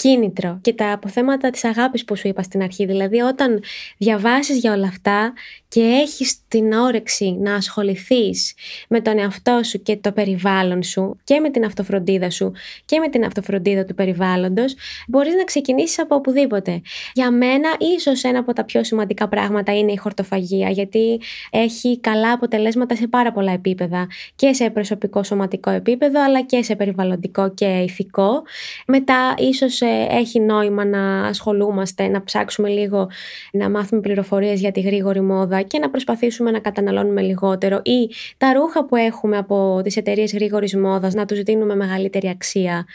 κίνητρο 0.00 0.58
και 0.62 0.72
τα 0.72 0.92
αποθέματα 0.92 1.50
της 1.50 1.64
αγάπης 1.64 2.04
που 2.04 2.16
σου 2.16 2.28
είπα 2.28 2.42
στην 2.42 2.62
αρχή. 2.62 2.86
Δηλαδή 2.86 3.20
όταν 3.20 3.62
διαβάσεις 3.96 4.58
για 4.58 4.72
όλα 4.72 4.86
αυτά 4.86 5.32
και 5.68 5.80
έχεις 5.80 6.38
την 6.48 6.72
όρεξη 6.72 7.36
να 7.40 7.54
ασχοληθείς 7.54 8.54
με 8.88 9.00
τον 9.00 9.18
εαυτό 9.18 9.60
σου 9.64 9.82
και 9.82 9.96
το 9.96 10.12
περιβάλλον 10.12 10.82
σου 10.82 11.16
και 11.24 11.40
με 11.40 11.50
την 11.50 11.64
αυτοφροντίδα 11.64 12.30
σου 12.30 12.52
και 12.84 12.98
με 12.98 13.08
την 13.08 13.24
αυτοφροντίδα 13.24 13.84
του 13.84 13.94
περιβάλλοντος 13.94 14.74
μπορείς 15.08 15.34
να 15.34 15.44
ξεκινήσεις 15.44 15.98
από 15.98 16.14
οπουδήποτε. 16.14 16.80
Για 17.12 17.30
μένα 17.30 17.68
ίσως 17.96 18.22
ένα 18.22 18.38
από 18.38 18.52
τα 18.52 18.64
πιο 18.64 18.84
σημαντικά 18.84 19.28
πράγματα 19.28 19.78
είναι 19.78 19.92
η 19.92 19.96
χορτοφαγία 19.96 20.70
γιατί 20.70 21.20
έχει 21.50 22.00
καλά 22.00 22.32
αποτελέσματα 22.32 22.96
σε 22.96 23.06
πάρα 23.06 23.32
πολλά 23.32 23.52
επίπεδα 23.52 24.06
και 24.36 24.52
σε 24.52 24.70
προσωπικό 24.70 25.22
σωματικό 25.22 25.70
επίπεδο 25.70 26.24
αλλά 26.24 26.42
και 26.42 26.62
σε 26.62 26.76
περιβαλλοντικό 26.76 27.50
και 27.54 27.66
ηθικό. 27.66 28.42
Μετά 28.86 29.34
ίσως 29.38 29.80
ε, 29.80 29.89
έχει 30.10 30.40
νόημα 30.40 30.84
να 30.84 31.22
ασχολούμαστε, 31.22 32.08
να 32.08 32.22
ψάξουμε 32.22 32.68
λίγο 32.68 33.08
να 33.52 33.70
μάθουμε 33.70 34.00
πληροφορίες 34.00 34.60
για 34.60 34.72
τη 34.72 34.80
γρήγορη 34.80 35.20
μόδα 35.20 35.62
και 35.62 35.78
να 35.78 35.90
προσπαθήσουμε 35.90 36.50
να 36.50 36.58
καταναλώνουμε 36.58 37.20
λιγότερο 37.20 37.80
ή 37.84 38.10
τα 38.36 38.52
ρούχα 38.52 38.84
που 38.84 38.96
έχουμε 38.96 39.36
από 39.36 39.80
τις 39.82 39.96
εταιρείες 39.96 40.32
γρήγορης 40.32 40.76
μόδας 40.76 41.14
να 41.14 41.24
τους 41.24 41.42
δίνουμε 41.42 41.76
μεγαλύτερη 41.76 42.28
αξία 42.28 42.86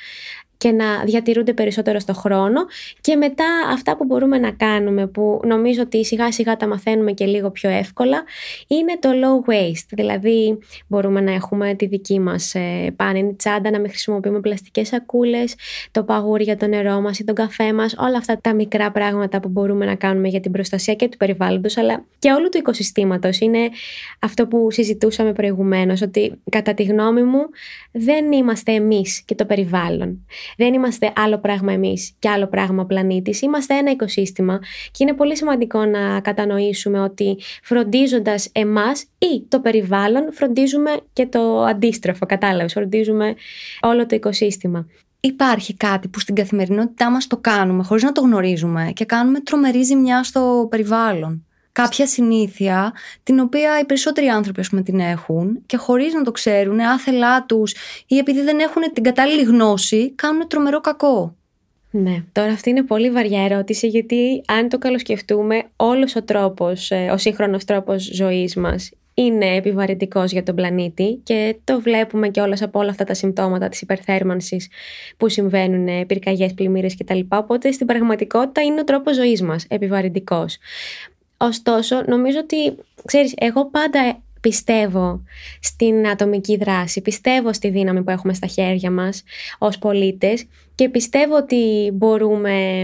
και 0.58 0.72
να 0.72 1.04
διατηρούνται 1.04 1.54
περισσότερο 1.54 2.00
στο 2.00 2.13
χρόνο. 2.13 2.65
Και 3.02 3.15
μετά 3.15 3.46
αυτά 3.72 3.98
που 3.98 4.06
μπορούμε 4.06 4.38
να 4.38 4.52
κάνουμε 4.52 5.08
που 5.08 5.41
νομίζω 5.44 5.82
ότι 5.82 6.06
σιγά 6.06 6.32
σιγά 6.32 6.58
τα 6.58 6.68
μαθαίνουμε 6.68 7.12
και 7.12 7.26
λίγο 7.26 7.52
πιο 7.52 7.70
εύκολα 7.70 8.24
είναι 8.68 8.98
το 9.00 9.10
low 9.10 9.52
waste. 9.52 9.88
Δηλαδή 9.89 10.60
μπορούμε 10.88 11.22
να 11.22 11.32
έχουμε 11.34 11.74
τη 11.74 11.86
δική 11.86 12.20
μας 12.20 12.56
ε, 12.56 12.94
πάνινη 12.96 13.34
τσάντα 13.36 13.72
να 13.72 13.80
μην 13.80 13.89
χρησιμοποιούμε 13.89 14.39
πλαστικές 14.39 14.88
σακούλες 14.88 15.56
το 15.91 16.04
παγούρι 16.04 16.44
για 16.44 16.58
το 16.58 16.68
νερό 16.68 17.02
μας 17.02 17.20
ή 17.20 17.24
τον 17.24 17.36
καφέ 17.36 17.74
μας. 17.74 17.96
Όλα 17.98 18.18
αυτά 18.18 18.38
τα 18.41 18.54
μικρά 18.54 18.91
πράγματα 18.91 19.39
που 19.39 19.50
μπορούμε 19.50 19.86
να 19.86 19.96
κάνουμε 19.96 20.28
για 20.28 20.39
την 20.39 20.52
προστασία 20.52 20.94
και 20.94 21.10
του 21.10 21.18
περιβάλλοντος 21.18 21.78
αλλά 21.78 22.06
και 22.20 22.32
όλου 22.32 22.50
του 22.50 22.58
οικοσυστήματος. 22.58 23.39
Είναι 23.39 23.70
αυτό 24.20 24.48
που 24.48 24.72
συζητούσαμε 24.72 25.34
προηγουμένως 25.34 26.02
ότι 26.02 26.41
κατά 26.50 26.74
τη 26.74 26.84
γνώμη 26.84 27.24
μου 27.24 27.39
δεν 27.91 28.32
είμαστε 28.32 28.72
εμείς 28.72 29.22
και 29.26 29.36
το 29.36 29.46
περιβάλλον 29.46 30.26
δεν 30.58 30.73
είμαστε 30.73 31.13
άλλο 31.15 31.38
πράγμα 31.38 31.71
εμείς 31.71 32.15
και 32.19 32.29
άλλο 32.29 32.47
πράγμα 32.47 32.81
ο 32.81 32.86
πλανήτης. 32.86 33.41
Είμαστε 33.41 33.77
ένα 33.77 33.91
οικοσύστημα 33.91 34.60
και 34.91 34.97
είναι 35.03 35.13
πολύ 35.13 35.38
σημαντικό 35.38 35.86
να 35.86 36.19
κατανοήσουμε 36.19 36.99
ότι 36.99 37.38
φροντίζοντας 37.63 38.49
εμάς 38.51 39.01
ή 39.01 39.45
το 39.47 39.60
περιβάλλον, 39.60 40.34
φροντίζουμε 40.34 40.91
και 41.13 41.25
το 41.25 41.63
αντίστροφο. 41.63 42.25
Κατάλαβες, 42.25 42.73
φροντίζουμε 42.73 43.36
όλο 43.81 44.05
το 44.05 44.15
οικοσύστημα. 44.15 44.88
Υπάρχει 45.19 45.73
κάτι 45.73 46.08
που 46.08 46.19
στην 46.19 46.36
καθημερινότητά 46.36 47.12
μας 47.12 47.27
το 47.27 47.38
κάνουμε 47.38 47.84
χωρίς 47.84 48.03
να 48.03 48.12
το 48.12 48.21
γνωρίζουμε 48.21 48.91
και 48.93 49.05
κάνουμε 49.05 49.39
τρομερή 49.39 49.84
ζημιά 49.84 50.23
στο 50.23 50.67
περιβάλλον 50.69 51.45
κάποια 51.76 52.08
συνήθεια 52.08 52.94
την 53.24 53.40
οποία 53.40 53.80
οι 53.80 53.86
περισσότεροι 53.86 54.28
άνθρωποι 54.28 54.60
ας 54.60 54.70
πούμε, 54.70 54.82
την 54.82 55.00
έχουν 55.00 55.62
και 55.66 55.78
χωρίς 55.78 56.14
να 56.14 56.24
το 56.24 56.32
ξέρουν, 56.32 56.80
άθελά 56.80 57.46
τους 57.46 57.76
ή 58.08 58.18
επειδή 58.18 58.42
δεν 58.42 58.60
έχουν 58.60 58.82
την 58.94 59.04
κατάλληλη 59.04 59.44
γνώση, 59.44 60.12
κάνουν 60.12 60.48
τρομερό 60.48 60.82
κακό. 60.82 61.36
Ναι, 61.92 62.24
τώρα 62.32 62.52
αυτή 62.52 62.70
είναι 62.70 62.84
πολύ 62.84 63.10
βαριά 63.10 63.44
ερώτηση 63.44 63.88
γιατί 63.88 64.42
αν 64.48 64.70
το 64.70 64.78
καλοσκεφτούμε 64.78 65.64
όλος 65.76 66.16
ο 66.16 66.24
τρόπος, 66.24 66.92
ε, 66.92 67.10
ο 67.12 67.18
σύγχρονος 67.18 67.66
τρόπος 67.66 68.10
ζωής 68.14 68.56
μας 68.56 68.92
είναι 69.14 69.56
επιβαρυντικός 69.56 70.32
για 70.32 70.44
τον 70.44 70.56
πλανήτη 70.56 71.20
και 71.24 71.56
το 71.64 71.82
βλέπουμε 71.82 72.30
και 72.30 72.42
όλες 72.42 72.62
από 72.62 72.80
όλα 72.80 72.90
αυτά 72.90 73.04
τα 73.04 73.14
συμπτώματα 73.14 73.70
της 73.70 73.82
υπερθέρμανσης 73.82 74.70
που 75.18 75.30
συμβαίνουν, 75.30 75.88
ε, 75.88 76.06
πυρκαγιές, 76.06 76.54
πλημμύρες 76.54 76.98
κτλ. 76.98 77.20
Οπότε 77.28 77.72
στην 77.72 77.88
πραγματικότητα 77.88 78.62
είναι 78.62 78.80
ο 78.80 78.84
τρόπος 78.84 79.16
ζωής 79.16 79.42
μας 79.42 79.66
επιβαρυντικός. 79.70 80.58
Ωστόσο, 81.38 82.04
νομίζω 82.08 82.39
ότι, 82.39 82.78
ξέρεις, 83.06 83.34
εγώ 83.38 83.65
πάντα 83.65 84.17
πιστεύω 84.49 85.23
στην 85.62 86.08
ατομική 86.08 86.58
δράση, 86.58 87.01
πιστεύω 87.01 87.53
στη 87.53 87.69
δύναμη 87.69 88.03
που 88.03 88.10
έχουμε 88.10 88.34
στα 88.34 88.47
χέρια 88.47 88.91
μας 88.91 89.23
ως 89.58 89.77
πολίτες 89.77 90.45
και 90.75 90.89
πιστεύω 90.89 91.36
ότι 91.36 91.91
μπορούμε 91.93 92.84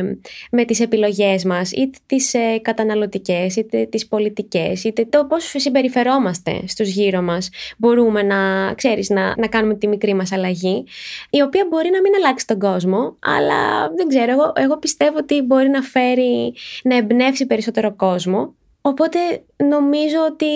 με 0.51 0.65
τις 0.65 0.79
επιλογές 0.79 1.43
μας, 1.43 1.71
είτε 1.71 1.97
τις 2.05 2.33
ε, 2.33 2.59
καταναλωτικές, 2.61 3.55
είτε 3.55 3.85
τις 3.85 4.07
πολιτικές, 4.07 4.83
είτε 4.83 5.05
το 5.05 5.25
πώς 5.25 5.53
συμπεριφερόμαστε 5.57 6.61
στους 6.67 6.89
γύρω 6.89 7.21
μας, 7.21 7.49
μπορούμε 7.77 8.21
να, 8.23 8.73
ξέρεις, 8.73 9.09
να, 9.09 9.33
να 9.37 9.47
κάνουμε 9.47 9.75
τη 9.75 9.87
μικρή 9.87 10.13
μας 10.13 10.31
αλλαγή, 10.31 10.83
η 11.29 11.41
οποία 11.41 11.65
μπορεί 11.69 11.89
να 11.89 12.01
μην 12.01 12.15
αλλάξει 12.15 12.47
τον 12.47 12.59
κόσμο, 12.59 13.17
αλλά 13.19 13.89
δεν 13.95 14.07
ξέρω, 14.07 14.31
εγώ, 14.31 14.51
εγώ 14.55 14.77
πιστεύω 14.77 15.17
ότι 15.17 15.41
μπορεί 15.41 15.69
να 15.69 15.81
φέρει, 15.81 16.53
να 16.83 16.97
εμπνεύσει 16.97 17.45
περισσότερο 17.45 17.95
κόσμο, 17.95 18.53
οπότε 18.81 19.19
νομίζω 19.57 20.17
ότι 20.31 20.47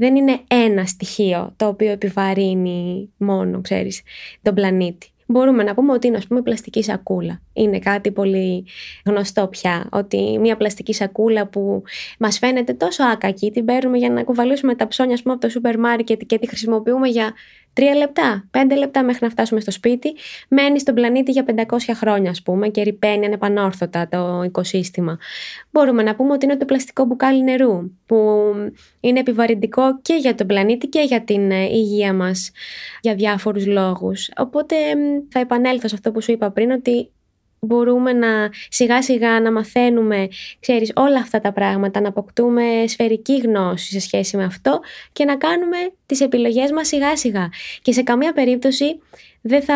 δεν 0.00 0.16
είναι 0.16 0.40
ένα 0.48 0.84
στοιχείο 0.84 1.52
το 1.56 1.66
οποίο 1.66 1.90
επιβαρύνει 1.90 3.10
μόνο, 3.16 3.60
ξέρεις, 3.60 4.02
τον 4.42 4.54
πλανήτη. 4.54 5.08
μπορούμε 5.26 5.62
να 5.62 5.74
πούμε 5.74 5.92
ότι 5.92 6.06
είναι 6.06 6.16
ας 6.16 6.26
πούμε 6.26 6.42
πλαστική 6.42 6.82
σακούλα. 6.82 7.40
Είναι 7.52 7.78
κάτι 7.78 8.10
πολύ 8.10 8.66
γνωστό 9.04 9.46
πια, 9.46 9.88
ότι 9.92 10.38
μια 10.40 10.56
πλαστική 10.56 10.92
σακούλα 10.92 11.46
που 11.46 11.82
μας 12.18 12.38
φαίνεται 12.38 12.72
τόσο 12.72 13.04
άκακη, 13.04 13.50
την 13.50 13.64
παίρνουμε 13.64 13.98
για 13.98 14.10
να 14.10 14.22
κουβαλήσουμε 14.22 14.74
τα 14.74 14.86
ψώνια 14.86 15.18
πούμε, 15.22 15.34
από 15.34 15.42
το 15.42 15.48
σούπερ 15.48 15.78
μάρκετ 15.78 16.20
και 16.26 16.38
τη 16.38 16.48
χρησιμοποιούμε 16.48 17.08
για 17.08 17.32
τρία 17.72 17.94
λεπτά, 17.94 18.48
πέντε 18.50 18.74
λεπτά 18.76 19.02
μέχρι 19.02 19.24
να 19.24 19.30
φτάσουμε 19.30 19.60
στο 19.60 19.70
σπίτι, 19.70 20.14
μένει 20.48 20.80
στον 20.80 20.94
πλανήτη 20.94 21.30
για 21.30 21.44
500 21.44 21.76
χρόνια, 21.94 22.30
ας 22.30 22.42
πούμε, 22.42 22.68
και 22.68 22.82
ρηπαίνει 22.82 23.26
ανεπανόρθωτα 23.26 24.08
το 24.08 24.42
οικοσύστημα. 24.44 25.18
Μπορούμε 25.70 26.02
να 26.02 26.14
πούμε 26.14 26.32
ότι 26.32 26.44
είναι 26.44 26.56
το 26.56 26.64
πλαστικό 26.64 27.04
μπουκάλι 27.04 27.42
νερού, 27.42 27.90
που 28.06 28.52
είναι 29.00 29.20
επιβαρυντικό 29.20 30.00
και 30.00 30.14
για 30.14 30.34
τον 30.34 30.46
πλανήτη 30.46 30.86
και 30.86 31.00
για 31.00 31.22
την 31.22 31.50
ε, 31.50 31.64
υγεία 31.64 32.14
μας 32.14 32.50
για 33.00 33.14
διάφορους 33.14 33.66
λόγους. 33.66 34.30
Οπότε 34.36 34.74
θα 35.28 35.40
επανέλθω 35.40 35.88
σε 35.88 35.94
αυτό 35.94 36.12
που 36.12 36.22
σου 36.22 36.32
είπα 36.32 36.50
πριν, 36.50 36.70
ότι 36.70 37.10
μπορούμε 37.60 38.12
να 38.12 38.50
σιγά 38.68 39.02
σιγά 39.02 39.40
να 39.40 39.52
μαθαίνουμε, 39.52 40.28
ξέρεις, 40.60 40.92
όλα 40.94 41.18
αυτά 41.18 41.40
τα 41.40 41.52
πράγματα, 41.52 42.00
να 42.00 42.08
αποκτούμε 42.08 42.84
σφαιρική 42.86 43.38
γνώση 43.38 43.90
σε 43.90 44.00
σχέση 44.00 44.36
με 44.36 44.44
αυτό 44.44 44.80
και 45.12 45.24
να 45.24 45.36
κάνουμε 45.36 45.76
τις 46.06 46.20
επιλογές 46.20 46.70
μας 46.72 46.88
σιγά 46.88 47.16
σιγά. 47.16 47.48
Και 47.82 47.92
σε 47.92 48.02
καμία 48.02 48.32
περίπτωση 48.32 49.00
δεν 49.40 49.62
θα, 49.62 49.74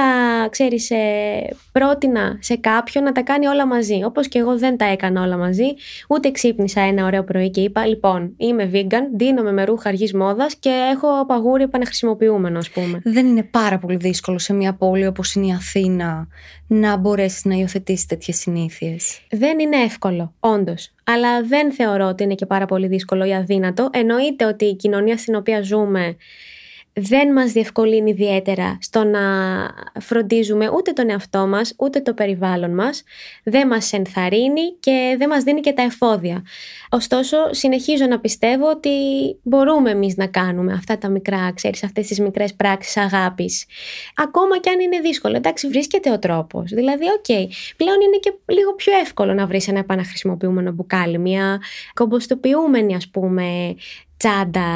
ξέρεις, 0.51 0.91
ε, 0.91 1.57
πρότεινα 1.73 2.39
σε 2.41 2.57
κάποιον 2.57 3.05
να 3.05 3.13
τα 3.13 3.23
κάνει 3.23 3.47
όλα 3.47 3.67
μαζί. 3.67 4.03
Όπως 4.05 4.29
και 4.29 4.39
εγώ 4.39 4.59
δεν 4.59 4.77
τα 4.77 4.85
έκανα 4.85 5.23
όλα 5.23 5.37
μαζί, 5.37 5.65
ούτε 6.09 6.31
ξύπνησα 6.31 6.81
ένα 6.81 7.05
ωραίο 7.05 7.25
πρωί 7.25 7.51
και 7.51 7.61
είπα, 7.61 7.87
λοιπόν, 7.87 8.35
είμαι 8.37 8.71
vegan, 8.73 9.03
δίνομαι 9.17 9.53
με 9.53 9.65
ρούχα 9.65 9.89
αργής 9.89 10.15
μόδας 10.15 10.55
και 10.55 10.91
έχω 10.93 11.27
παγούρι 11.27 11.63
επαναχρησιμοποιούμενο, 11.63 12.59
ας 12.59 12.71
πούμε. 12.71 13.01
Δεν 13.05 13.27
είναι 13.27 13.43
πάρα 13.43 13.79
πολύ 13.79 13.97
δύσκολο 13.97 14.39
σε 14.39 14.53
μια 14.53 14.75
πόλη 14.75 15.07
όπως 15.07 15.35
είναι 15.35 15.47
η 15.47 15.53
Αθήνα 15.53 16.29
να 16.67 16.97
μπορέσεις 16.97 17.45
να 17.45 17.55
υιοθετήσεις 17.55 18.07
τέτοιες 18.07 18.37
συνήθειες. 18.37 19.21
Δεν 19.31 19.59
είναι 19.59 19.77
εύκολο, 19.77 20.35
όντως. 20.41 20.93
Αλλά 21.05 21.43
δεν 21.43 21.73
θεωρώ 21.73 22.07
ότι 22.07 22.23
είναι 22.23 22.35
και 22.35 22.47
πάρα 22.47 22.67
πολύ 22.67 22.87
δύσκολο 22.87 23.25
ή 23.25 23.35
αδύνατο. 23.35 23.89
Εννοείται 23.93 24.45
ότι 24.45 24.65
η 24.65 24.75
κοινωνία 24.75 25.17
στην 25.17 25.35
οποία 25.35 25.63
ζούμε 25.63 26.17
δεν 26.97 27.33
μας 27.33 27.53
διευκολύνει 27.53 28.11
ιδιαίτερα 28.11 28.79
στο 28.81 29.05
να 29.05 29.21
φροντίζουμε 30.01 30.71
ούτε 30.71 30.93
τον 30.93 31.11
εαυτό 31.11 31.47
μας, 31.47 31.75
ούτε 31.79 32.01
το 32.01 32.15
περιβάλλον 32.15 32.75
μας, 32.75 33.03
δεν 33.45 33.67
μας 33.67 33.93
ενθαρρύνει 33.93 34.77
και 34.81 35.15
δεν 35.19 35.29
μας 35.29 35.43
δίνει 35.43 35.61
και 35.61 35.73
τα 35.73 35.83
εφόδια. 35.83 36.45
Ωστόσο, 36.91 37.37
συνεχίζω 37.51 38.07
να 38.07 38.21
πιστεύω 38.21 38.71
ότι 38.71 38.91
μπορούμε 39.43 39.91
εμείς 39.91 40.17
να 40.17 40.27
κάνουμε 40.27 40.73
αυτά 40.73 40.99
τα 40.99 41.09
μικρά, 41.09 41.53
ξέρεις, 41.55 41.85
αυτές 41.85 42.07
τις 42.07 42.21
μικρές 42.21 42.55
πράξεις 42.55 42.97
αγάπης. 42.97 43.67
Ακόμα 44.17 44.59
και 44.59 44.71
αν 44.71 44.81
είναι 44.81 45.01
δύσκολο, 45.01 45.37
εντάξει, 45.37 45.69
βρίσκεται 45.69 46.11
ο 46.11 46.19
τρόπος. 46.19 46.71
Δηλαδή, 46.71 47.05
OK, 47.05 47.25
okay, 47.29 47.47
πλέον 47.77 48.01
είναι 48.01 48.17
και 48.21 48.33
λίγο 48.47 48.75
πιο 48.75 48.93
εύκολο 48.97 49.35
να 49.35 49.47
βρεις 49.47 49.69
ένα 49.69 49.79
επαναχρησιμοποιούμενο 49.79 50.73
μπουκάλι, 50.73 51.19
μια 51.19 51.61
κομποστοποιούμενη, 51.95 52.95
ας 52.95 53.09
πούμε, 53.09 53.75
τσάντα, 54.17 54.67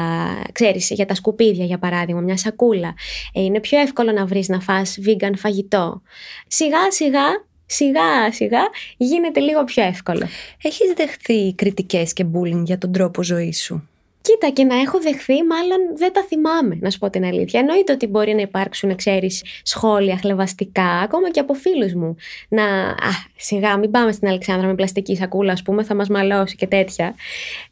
ξέρεις, 0.51 0.89
για 0.89 1.05
τα 1.05 1.15
σκουπίδια 1.15 1.65
για 1.65 1.79
παράδειγμα, 1.79 2.21
μια 2.21 2.37
σακούλα. 2.37 2.93
Ε, 3.33 3.41
είναι 3.41 3.59
πιο 3.59 3.79
εύκολο 3.79 4.11
να 4.11 4.25
βρεις 4.25 4.47
να 4.47 4.59
φας 4.59 4.97
vegan 5.05 5.33
φαγητό. 5.35 6.01
Σιγά 6.47 6.91
σιγά, 6.91 7.45
σιγά 7.65 8.31
σιγά 8.31 8.61
γίνεται 8.97 9.39
λίγο 9.39 9.63
πιο 9.63 9.83
εύκολο. 9.83 10.27
Έχεις 10.61 10.93
δεχθεί 10.95 11.53
κριτικές 11.53 12.13
και 12.13 12.25
bullying 12.33 12.63
για 12.65 12.77
τον 12.77 12.91
τρόπο 12.91 13.23
ζωής 13.23 13.61
σου; 13.61 13.89
Κοίτα, 14.21 14.49
και 14.49 14.63
να 14.63 14.75
έχω 14.75 14.99
δεχθεί, 14.99 15.33
μάλλον 15.43 15.77
δεν 15.95 16.13
τα 16.13 16.23
θυμάμαι, 16.23 16.77
να 16.81 16.89
σου 16.89 16.99
πω 16.99 17.09
την 17.09 17.25
αλήθεια. 17.25 17.59
Εννοείται 17.59 17.93
ότι 17.93 18.07
μπορεί 18.07 18.33
να 18.33 18.41
υπάρξουν, 18.41 18.95
ξέρεις, 18.95 19.43
σχόλια 19.63 20.17
χλεβαστικά, 20.17 20.83
ακόμα 20.83 21.31
και 21.31 21.39
από 21.39 21.53
φίλους 21.53 21.93
μου. 21.93 22.15
Να. 22.49 22.63
Α, 22.89 23.09
σιγά, 23.35 23.77
μην 23.77 23.91
πάμε 23.91 24.11
στην 24.11 24.27
Αλεξάνδρα 24.27 24.67
με 24.67 24.75
πλαστική 24.75 25.15
σακούλα, 25.15 25.51
ας 25.51 25.61
πούμε, 25.61 25.83
θα 25.83 25.95
μας 25.95 26.09
μαλώσει 26.09 26.55
και 26.55 26.67
τέτοια. 26.67 27.15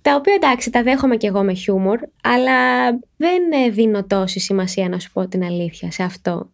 Τα 0.02 0.16
οποία 0.16 0.34
εντάξει, 0.34 0.70
τα 0.72 0.84
δέχομαι 0.84 1.18
κι 1.18 1.26
εγώ 1.26 1.44
με 1.44 1.54
χιούμορ, 1.54 2.00
αλλά 2.24 2.90
δεν 3.18 3.42
δίνω 3.72 4.04
τόση 4.04 4.40
σημασία, 4.40 4.90
να 4.90 5.00
σου 5.00 5.12
πω 5.14 5.28
την 5.28 5.44
αλήθεια, 5.44 5.92
σε 5.92 6.04
αυτό. 6.04 6.50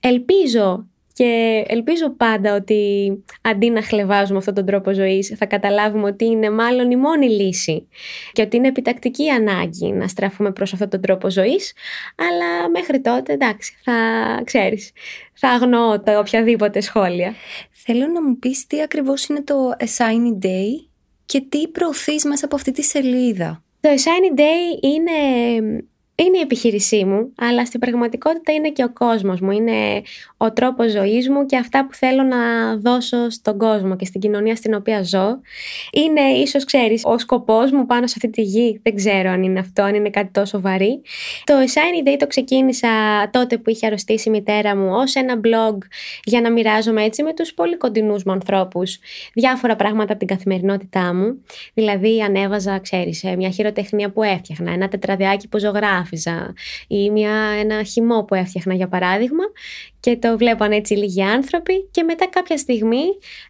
Ελπίζω 0.00 0.86
και 1.16 1.64
ελπίζω 1.66 2.10
πάντα 2.10 2.54
ότι 2.54 3.12
αντί 3.42 3.70
να 3.70 3.82
χλεβάζουμε 3.82 4.38
αυτόν 4.38 4.54
τον 4.54 4.66
τρόπο 4.66 4.92
ζωής 4.92 5.34
θα 5.38 5.46
καταλάβουμε 5.46 6.06
ότι 6.06 6.24
είναι 6.24 6.50
μάλλον 6.50 6.90
η 6.90 6.96
μόνη 6.96 7.28
λύση 7.28 7.88
και 8.32 8.42
ότι 8.42 8.56
είναι 8.56 8.68
επιτακτική 8.68 9.28
ανάγκη 9.28 9.92
να 9.92 10.08
στραφούμε 10.08 10.52
προς 10.52 10.72
αυτόν 10.72 10.88
τον 10.88 11.00
τρόπο 11.00 11.30
ζωής 11.30 11.74
αλλά 12.16 12.70
μέχρι 12.70 13.00
τότε 13.00 13.32
εντάξει 13.32 13.76
θα 13.84 13.94
ξέρεις 14.44 14.92
θα 15.32 15.48
αγνοώ 15.48 16.00
τα 16.00 16.18
οποιαδήποτε 16.18 16.80
σχόλια. 16.80 17.34
Θέλω 17.70 18.06
να 18.06 18.22
μου 18.22 18.38
πεις 18.38 18.66
τι 18.66 18.82
ακριβώς 18.82 19.26
είναι 19.26 19.42
το 19.42 19.54
A 19.78 19.84
Shiny 19.84 20.44
Day 20.44 20.88
και 21.26 21.40
τι 21.48 21.68
προωθείς 21.68 22.24
μέσα 22.24 22.44
από 22.44 22.56
αυτή 22.56 22.72
τη 22.72 22.82
σελίδα. 22.82 23.62
Το 23.80 23.88
A 23.88 23.92
Shiny 23.92 24.38
Day 24.38 24.84
είναι 24.84 25.12
είναι 26.16 26.38
η 26.38 26.40
επιχείρησή 26.40 27.04
μου, 27.04 27.32
αλλά 27.38 27.64
στην 27.64 27.80
πραγματικότητα 27.80 28.52
είναι 28.52 28.70
και 28.70 28.84
ο 28.84 28.92
κόσμος 28.92 29.40
μου, 29.40 29.50
είναι 29.50 30.02
ο 30.36 30.52
τρόπος 30.52 30.90
ζωής 30.90 31.28
μου 31.28 31.46
και 31.46 31.56
αυτά 31.56 31.86
που 31.86 31.94
θέλω 31.94 32.22
να 32.22 32.36
δώσω 32.76 33.30
στον 33.30 33.58
κόσμο 33.58 33.96
και 33.96 34.04
στην 34.04 34.20
κοινωνία 34.20 34.56
στην 34.56 34.74
οποία 34.74 35.02
ζω. 35.02 35.40
Είναι 35.92 36.20
ίσως, 36.20 36.64
ξέρεις, 36.64 37.02
ο 37.04 37.18
σκοπός 37.18 37.70
μου 37.70 37.86
πάνω 37.86 38.06
σε 38.06 38.14
αυτή 38.16 38.30
τη 38.30 38.42
γη, 38.42 38.80
δεν 38.82 38.94
ξέρω 38.94 39.30
αν 39.30 39.42
είναι 39.42 39.58
αυτό, 39.58 39.82
αν 39.82 39.94
είναι 39.94 40.10
κάτι 40.10 40.30
τόσο 40.32 40.60
βαρύ. 40.60 41.02
Το 41.44 41.54
Shiny 41.54 42.08
Day 42.08 42.16
το 42.18 42.26
ξεκίνησα 42.26 42.88
τότε 43.30 43.58
που 43.58 43.70
είχε 43.70 43.86
αρρωστήσει 43.86 44.28
η 44.28 44.30
μητέρα 44.30 44.76
μου 44.76 44.88
ως 44.92 45.14
ένα 45.14 45.40
blog 45.44 45.78
για 46.24 46.40
να 46.40 46.50
μοιράζομαι 46.52 47.02
έτσι 47.02 47.22
με 47.22 47.34
τους 47.34 47.54
πολύ 47.54 47.76
κοντινούς 47.76 48.24
μου 48.24 48.32
ανθρώπους 48.32 48.98
διάφορα 49.34 49.76
πράγματα 49.76 50.10
από 50.10 50.18
την 50.18 50.28
καθημερινότητά 50.28 51.14
μου. 51.14 51.44
Δηλαδή 51.74 52.22
ανέβαζα, 52.22 52.78
ξέρεις, 52.78 53.24
μια 53.36 53.50
χειροτεχνία 53.50 54.10
που 54.10 54.22
έφτιαχνα, 54.22 54.72
ένα 54.72 54.88
τετραδιάκι 54.88 55.48
που 55.48 55.58
ζωγράφω 55.58 56.05
ή 56.88 57.10
μια, 57.10 57.32
ένα 57.32 57.82
χυμό 57.82 58.24
που 58.24 58.34
έφτιαχνα 58.34 58.74
για 58.74 58.88
παράδειγμα 58.88 59.44
και 60.00 60.16
το 60.16 60.36
βλέπαν 60.36 60.72
έτσι 60.72 60.94
λίγοι 60.94 61.22
άνθρωποι 61.22 61.88
και 61.90 62.02
μετά 62.02 62.28
κάποια 62.28 62.56
στιγμή 62.56 63.04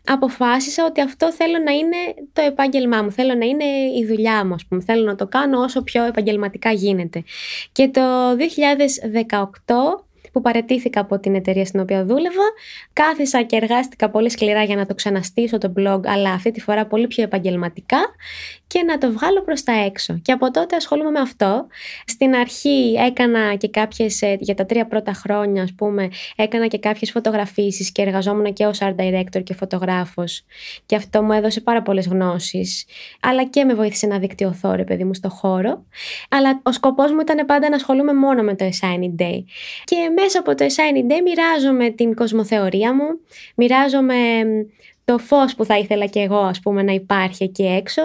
αποφάσισα 0.04 0.84
ότι 0.84 1.00
αυτό 1.00 1.32
θέλω 1.32 1.58
να 1.64 1.72
είναι 1.72 1.96
το 2.32 2.42
επάγγελμά 2.42 3.02
μου, 3.02 3.12
θέλω 3.12 3.34
να 3.34 3.44
είναι 3.44 3.64
η 3.98 4.06
δουλειά 4.06 4.44
μου, 4.44 4.54
ας 4.54 4.66
πούμε. 4.68 4.82
θέλω 4.82 5.04
να 5.04 5.14
το 5.14 5.26
κάνω 5.26 5.60
όσο 5.60 5.82
πιο 5.82 6.04
επαγγελματικά 6.04 6.72
γίνεται. 6.72 7.22
Και 7.72 7.88
το 7.88 8.00
2018 9.66 10.05
που 10.36 10.42
παρετήθηκα 10.42 11.00
από 11.00 11.18
την 11.18 11.34
εταιρεία 11.34 11.64
στην 11.64 11.80
οποία 11.80 12.04
δούλευα. 12.04 12.42
Κάθισα 12.92 13.42
και 13.42 13.56
εργάστηκα 13.56 14.10
πολύ 14.10 14.30
σκληρά 14.30 14.62
για 14.62 14.76
να 14.76 14.86
το 14.86 14.94
ξαναστήσω 14.94 15.58
το 15.58 15.72
blog, 15.78 16.00
αλλά 16.04 16.30
αυτή 16.30 16.50
τη 16.50 16.60
φορά 16.60 16.86
πολύ 16.86 17.06
πιο 17.06 17.22
επαγγελματικά 17.22 17.98
και 18.66 18.82
να 18.82 18.98
το 18.98 19.12
βγάλω 19.12 19.42
προς 19.42 19.62
τα 19.62 19.72
έξω. 19.72 20.18
Και 20.22 20.32
από 20.32 20.50
τότε 20.50 20.76
ασχολούμαι 20.76 21.10
με 21.10 21.18
αυτό. 21.18 21.66
Στην 22.06 22.34
αρχή 22.34 22.94
έκανα 23.06 23.54
και 23.54 23.68
κάποιες, 23.68 24.22
ε, 24.22 24.36
για 24.40 24.54
τα 24.54 24.66
τρία 24.66 24.86
πρώτα 24.86 25.12
χρόνια 25.12 25.62
ας 25.62 25.72
πούμε, 25.76 26.08
έκανα 26.36 26.66
και 26.66 26.78
κάποιες 26.78 27.10
φωτογραφίσεις 27.10 27.92
και 27.92 28.02
εργαζόμουν 28.02 28.52
και 28.52 28.66
ως 28.66 28.78
art 28.82 28.94
director 28.96 29.42
και 29.42 29.54
φωτογράφος. 29.54 30.44
Και 30.86 30.96
αυτό 30.96 31.22
μου 31.22 31.32
έδωσε 31.32 31.60
πάρα 31.60 31.82
πολλές 31.82 32.06
γνώσεις, 32.06 32.86
αλλά 33.20 33.44
και 33.44 33.64
με 33.64 33.74
βοήθησε 33.74 34.06
να 34.06 34.18
δικτυωθώ 34.18 34.74
ρε 34.74 34.84
παιδί 34.84 35.04
μου 35.04 35.14
στο 35.14 35.28
χώρο. 35.28 35.84
Αλλά 36.28 36.60
ο 36.62 36.72
σκοπός 36.72 37.12
μου 37.12 37.20
ήταν 37.20 37.46
πάντα 37.46 37.68
να 37.68 37.76
ασχολούμαι 37.76 38.14
μόνο 38.14 38.42
με 38.42 38.54
το 38.54 38.64
Shiny 38.64 39.22
Day. 39.22 39.44
Και 39.84 39.96
μέσα 40.26 40.38
από 40.38 40.54
το 40.54 40.64
Shiny 40.64 41.12
Day 41.12 41.20
μοιράζομαι 41.24 41.90
την 41.90 42.14
κοσμοθεωρία 42.14 42.94
μου, 42.94 43.20
μοιράζομαι 43.54 44.14
το 45.06 45.18
φως 45.18 45.54
που 45.54 45.64
θα 45.64 45.78
ήθελα 45.78 46.06
και 46.06 46.20
εγώ 46.20 46.36
ας 46.38 46.60
πούμε 46.60 46.82
να 46.82 46.92
υπάρχει 46.92 47.44
εκεί 47.44 47.62
έξω. 47.62 48.02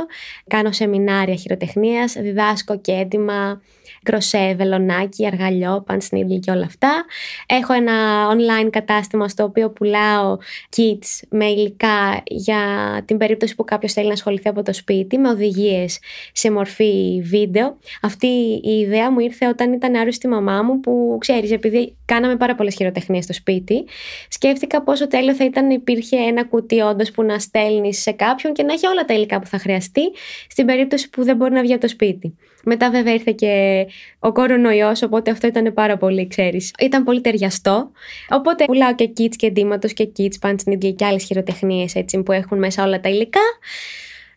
Κάνω 0.48 0.72
σεμινάρια 0.72 1.36
χειροτεχνίας, 1.36 2.14
διδάσκω 2.14 2.80
και 2.80 2.92
έντοιμα 2.92 3.62
κροσέ, 4.04 4.54
βελονάκι, 4.58 5.26
αργαλιό, 5.26 5.84
πανσνίδλι 5.86 6.40
και 6.40 6.52
όλα 6.52 6.66
αυτά. 6.66 7.06
Έχω 7.46 7.74
ένα 7.74 7.94
online 8.30 8.70
κατάστημα 8.70 9.30
στο 9.30 9.44
οποίο 9.44 9.70
πουλάω 9.70 10.38
kits 10.76 11.28
με 11.30 11.46
υλικά 11.46 12.24
για 12.26 12.62
την 13.06 13.18
περίπτωση 13.18 13.56
που 13.56 13.64
κάποιος 13.64 13.94
θέλει 13.94 14.08
να 14.08 14.14
ασχοληθεί 14.14 14.50
από 14.50 14.64
το 14.64 14.74
σπίτι, 14.74 15.18
με 15.18 15.30
οδηγίες 15.30 16.00
σε 16.32 16.52
μορφή 16.52 17.22
βίντεο. 17.24 17.78
Αυτή 18.02 18.28
η 18.64 18.80
ιδέα 18.80 19.12
μου 19.12 19.20
ήρθε 19.20 19.48
όταν 19.48 19.74
ήταν 19.74 19.96
άρρωστη 19.96 20.28
η 20.28 20.30
μαμά 20.30 20.62
μου, 20.62 20.80
που 20.80 21.18
ξέρεις, 21.20 21.52
επειδή 21.52 21.96
κάναμε 22.06 22.36
πάρα 22.36 22.56
πολλές 22.56 22.76
χειροτεχνίες 22.76 23.24
στο 23.24 23.34
σπίτι, 23.34 23.86
σκέφτηκα 24.30 24.82
πόσο 24.82 25.08
τέλειο 25.08 25.34
θα 25.34 25.46
ήταν 25.46 25.68
να 25.68 25.74
υπήρχε 25.74 26.16
ένα 26.18 26.46
κουτί 26.46 26.82
όντως 26.92 27.12
που 27.12 27.24
να 27.24 27.40
στέλνεις 27.40 28.02
σε 28.02 28.12
κάποιον 28.12 28.54
και 28.54 28.64
να 28.64 28.74
έχει 28.74 28.88
όλα 28.88 29.06
τα 29.06 29.14
υλικά 29.14 29.40
που 29.40 29.48
θα 29.48 29.58
χρειαστεί 29.58 30.02
στην 30.50 30.66
περίπτωση 30.66 31.10
που 31.10 31.24
δεν 31.24 31.36
μπορεί 31.36 31.54
να 31.54 31.62
βγει 31.62 31.72
από 31.72 31.82
το 31.82 31.88
σπίτι. 31.88 32.36
Μετά 32.64 32.90
βέβαια 32.90 33.14
ήρθε 33.14 33.32
και 33.32 33.86
ο 34.20 34.32
κορονοϊός, 34.32 35.02
οπότε 35.02 35.32
αυτό 35.32 35.48
ήταν 35.48 35.74
πάρα 35.74 35.98
πολύ, 35.98 36.28
ξέρεις. 36.28 36.74
Ήταν 36.80 37.04
πολύ 37.04 37.22
ταιριαστό. 37.22 37.92
Οπότε 38.30 38.66
πουλάω 38.66 38.96
και 38.96 39.12
kits 39.18 39.36
και 39.36 39.46
εντύματος 39.46 39.94
και 39.94 40.12
kits, 40.18 40.48
punch 40.48 40.72
needle 40.72 40.96
και 40.96 41.06
άλλες 41.06 41.24
χειροτεχνίες 41.24 41.96
έτσι 41.96 42.24
που 42.24 42.32
έχουν 42.32 42.58
μέσα 42.58 42.84
όλα 42.84 43.00
τα 43.00 43.10
υλικά. 43.10 43.40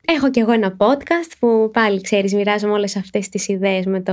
Έχω 0.06 0.30
και 0.30 0.40
εγώ 0.40 0.52
ένα 0.52 0.76
podcast 0.78 1.32
που 1.38 1.70
πάλι 1.72 2.00
ξέρεις 2.00 2.34
μοιράζομαι 2.34 2.72
όλες 2.72 2.96
αυτές 2.96 3.28
τις 3.28 3.48
ιδέες 3.48 3.86
με, 3.86 4.00
το, 4.00 4.12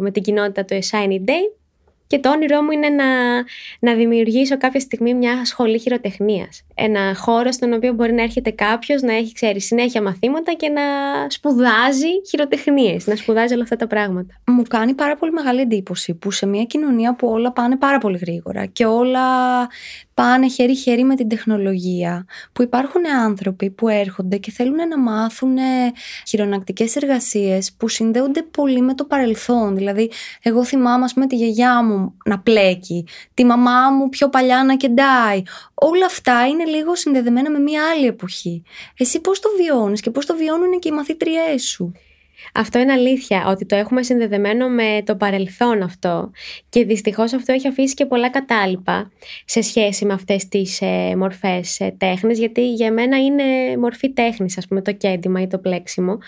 με 0.00 0.10
την 0.10 0.22
κοινότητα 0.22 0.64
του 0.64 0.78
A 0.78 0.78
Shiny 0.78 1.28
Day 1.28 1.56
και 2.06 2.18
το 2.18 2.30
όνειρό 2.30 2.62
μου 2.62 2.70
είναι 2.70 2.88
να, 2.88 3.04
να 3.78 3.94
δημιουργήσω 3.94 4.56
κάποια 4.56 4.80
στιγμή 4.80 5.14
μια 5.14 5.44
σχολή 5.44 5.78
χειροτεχνίας. 5.78 6.65
Ένα 6.78 7.14
χώρο 7.14 7.52
στον 7.52 7.72
οποίο 7.72 7.92
μπορεί 7.92 8.12
να 8.12 8.22
έρχεται 8.22 8.50
κάποιος, 8.50 9.02
να 9.02 9.14
έχει 9.14 9.32
ξέρει 9.32 9.60
συνέχεια 9.60 10.02
μαθήματα 10.02 10.52
και 10.52 10.68
να 10.68 10.82
σπουδάζει 11.28 12.08
χειροτεχνίες, 12.28 13.06
να 13.06 13.16
σπουδάζει 13.16 13.54
όλα 13.54 13.62
αυτά 13.62 13.76
τα 13.76 13.86
πράγματα. 13.86 14.34
Μου 14.46 14.62
κάνει 14.62 14.94
πάρα 14.94 15.16
πολύ 15.16 15.32
μεγάλη 15.32 15.60
εντύπωση 15.60 16.14
που 16.14 16.30
σε 16.30 16.46
μια 16.46 16.64
κοινωνία 16.64 17.14
που 17.14 17.28
όλα 17.28 17.52
πάνε 17.52 17.76
πάρα 17.76 17.98
πολύ 17.98 18.18
γρήγορα 18.18 18.66
και 18.66 18.86
όλα 18.86 19.26
πάνε 20.14 20.48
χέρι-χέρι 20.48 21.04
με 21.04 21.14
την 21.14 21.28
τεχνολογία, 21.28 22.26
που 22.52 22.62
υπάρχουν 22.62 23.06
άνθρωποι 23.24 23.70
που 23.70 23.88
έρχονται 23.88 24.36
και 24.36 24.50
θέλουν 24.50 24.88
να 24.88 24.98
μάθουν 24.98 25.56
χειρονακτικές 26.26 26.96
εργασίες 26.96 27.72
που 27.76 27.88
συνδέονται 27.88 28.42
πολύ 28.42 28.80
με 28.80 28.94
το 28.94 29.04
παρελθόν. 29.04 29.76
Δηλαδή, 29.76 30.10
εγώ 30.42 30.64
θυμάμαι, 30.64 31.04
ας 31.04 31.12
πούμε, 31.12 31.26
τη 31.26 31.36
γιαγιά 31.36 31.84
μου 31.84 32.14
να 32.24 32.38
πλέκει, 32.38 33.06
τη 33.34 33.44
μαμά 33.44 33.90
μου 33.90 34.08
πιο 34.08 34.28
παλιά 34.28 34.64
να 34.64 34.76
κεντάει. 34.76 35.42
Όλα 35.80 36.06
αυτά 36.06 36.46
είναι 36.46 36.64
λίγο 36.64 36.94
συνδεδεμένα 36.94 37.50
με 37.50 37.58
μια 37.58 37.90
άλλη 37.90 38.06
εποχή. 38.06 38.62
Εσύ 38.96 39.20
πώς 39.20 39.40
το 39.40 39.48
βιώνεις 39.56 40.00
και 40.00 40.10
πώς 40.10 40.26
το 40.26 40.36
βιώνουν 40.36 40.78
και 40.78 40.88
οι 40.88 40.92
μαθήτριές 40.92 41.62
σου; 41.62 41.92
Αυτό 42.54 42.78
είναι 42.78 42.92
αλήθεια, 42.92 43.46
ότι 43.46 43.66
το 43.66 43.76
έχουμε 43.76 44.02
συνδεδεμένο 44.02 44.68
με 44.68 45.02
το 45.04 45.16
παρελθόν 45.16 45.82
αυτό 45.82 46.30
και 46.68 46.84
δυστυχώς 46.84 47.32
αυτό 47.32 47.52
έχει 47.52 47.68
αφήσει 47.68 47.94
και 47.94 48.06
πολλά 48.06 48.30
κατάλοιπα 48.30 49.10
σε 49.44 49.60
σχέση 49.62 50.04
με 50.04 50.12
αυτές 50.12 50.48
τις 50.48 50.80
ε, 50.80 51.16
μορφές 51.16 51.80
ε, 51.80 51.94
τέχνης, 51.98 52.38
γιατί 52.38 52.72
για 52.72 52.92
μένα 52.92 53.18
είναι 53.18 53.76
μορφή 53.78 54.12
τέχνης, 54.12 54.58
ας 54.58 54.66
πούμε, 54.66 54.82
το 54.82 54.92
κέντημα 54.92 55.40
ή 55.40 55.46
το 55.46 55.58
πλέξιμο. 55.58 56.18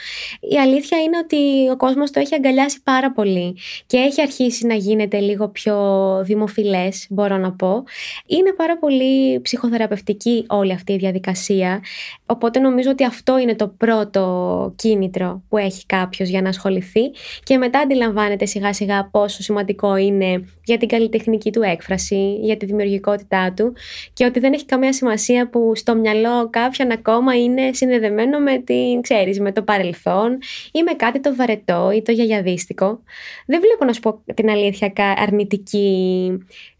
Η 0.41 0.59
αλήθεια 0.59 0.99
είναι 1.03 1.19
ότι 1.19 1.71
ο 1.71 1.77
κόσμος 1.77 2.11
το 2.11 2.21
έχει 2.21 2.35
αγκαλιάσει 2.35 2.83
πάρα 2.83 3.13
πολύ 3.13 3.57
και 3.87 3.97
έχει 3.97 4.21
αρχίσει 4.21 4.67
να 4.67 4.75
γίνεται 4.75 5.19
λίγο 5.19 5.49
πιο 5.49 5.77
δημοφιλές, 6.25 7.07
μπορώ 7.11 7.37
να 7.37 7.53
πω. 7.53 7.85
Είναι 8.27 8.53
πάρα 8.53 8.79
πολύ 8.79 9.41
ψυχοθεραπευτική 9.41 10.45
όλη 10.49 10.73
αυτή 10.73 10.93
η 10.93 10.97
διαδικασία, 10.97 11.81
οπότε 12.27 12.59
νομίζω 12.61 12.91
ότι 12.91 13.05
αυτό 13.05 13.39
είναι 13.39 13.55
το 13.55 13.69
πρώτο 13.69 14.73
κίνητρο 14.77 15.43
που 15.49 15.57
έχει 15.57 15.87
κάποιος 16.01 16.29
για 16.29 16.43
να 16.43 16.49
ασχοληθεί 16.49 17.01
και 17.43 17.59
μετά 17.59 17.79
αντιλαμβάνεται 17.79 18.47
σιγά 18.47 18.73
σιγά 18.73 19.09
πόσο 19.11 19.43
σημαντικό 19.43 19.97
είναι 19.97 20.45
για 20.65 20.79
την 20.79 20.89
καλλιτεχνική 20.89 21.53
του 21.53 21.63
έκφραση, 21.63 22.35
για 22.41 22.57
τη 22.57 22.67
δημιουργικότητά 22.67 23.53
του 23.57 23.73
και 24.13 24.25
ότι 24.25 24.41
δεν 24.41 24.53
έχει 24.53 24.65
καμία 24.65 24.93
σημασία 24.93 25.49
που 25.51 25.73
στο 25.75 25.95
μυαλό 25.95 26.51
κάποιον 26.51 26.91
ακόμα 26.91 27.37
είναι 27.37 27.73
συνδεδεμένο 27.73 28.39
με, 28.39 28.59
την, 28.59 29.01
ξέρεις, 29.01 29.41
με 29.41 29.53
το 29.53 29.63
παρελθόν 29.63 30.39
ή 30.73 30.83
με 30.83 30.93
κάτι 30.93 31.21
το 31.21 31.35
βαρετό 31.35 31.91
ή 31.95 32.03
το 32.03 32.13
γιαγιαδίστικο. 32.13 33.01
Δεν 33.47 33.61
βλέπω 33.61 33.85
να 33.85 33.93
σου 33.93 34.01
πω 34.01 34.21
την 34.35 34.51
αλήθεια 34.51 34.93
αρνητική 35.17 36.29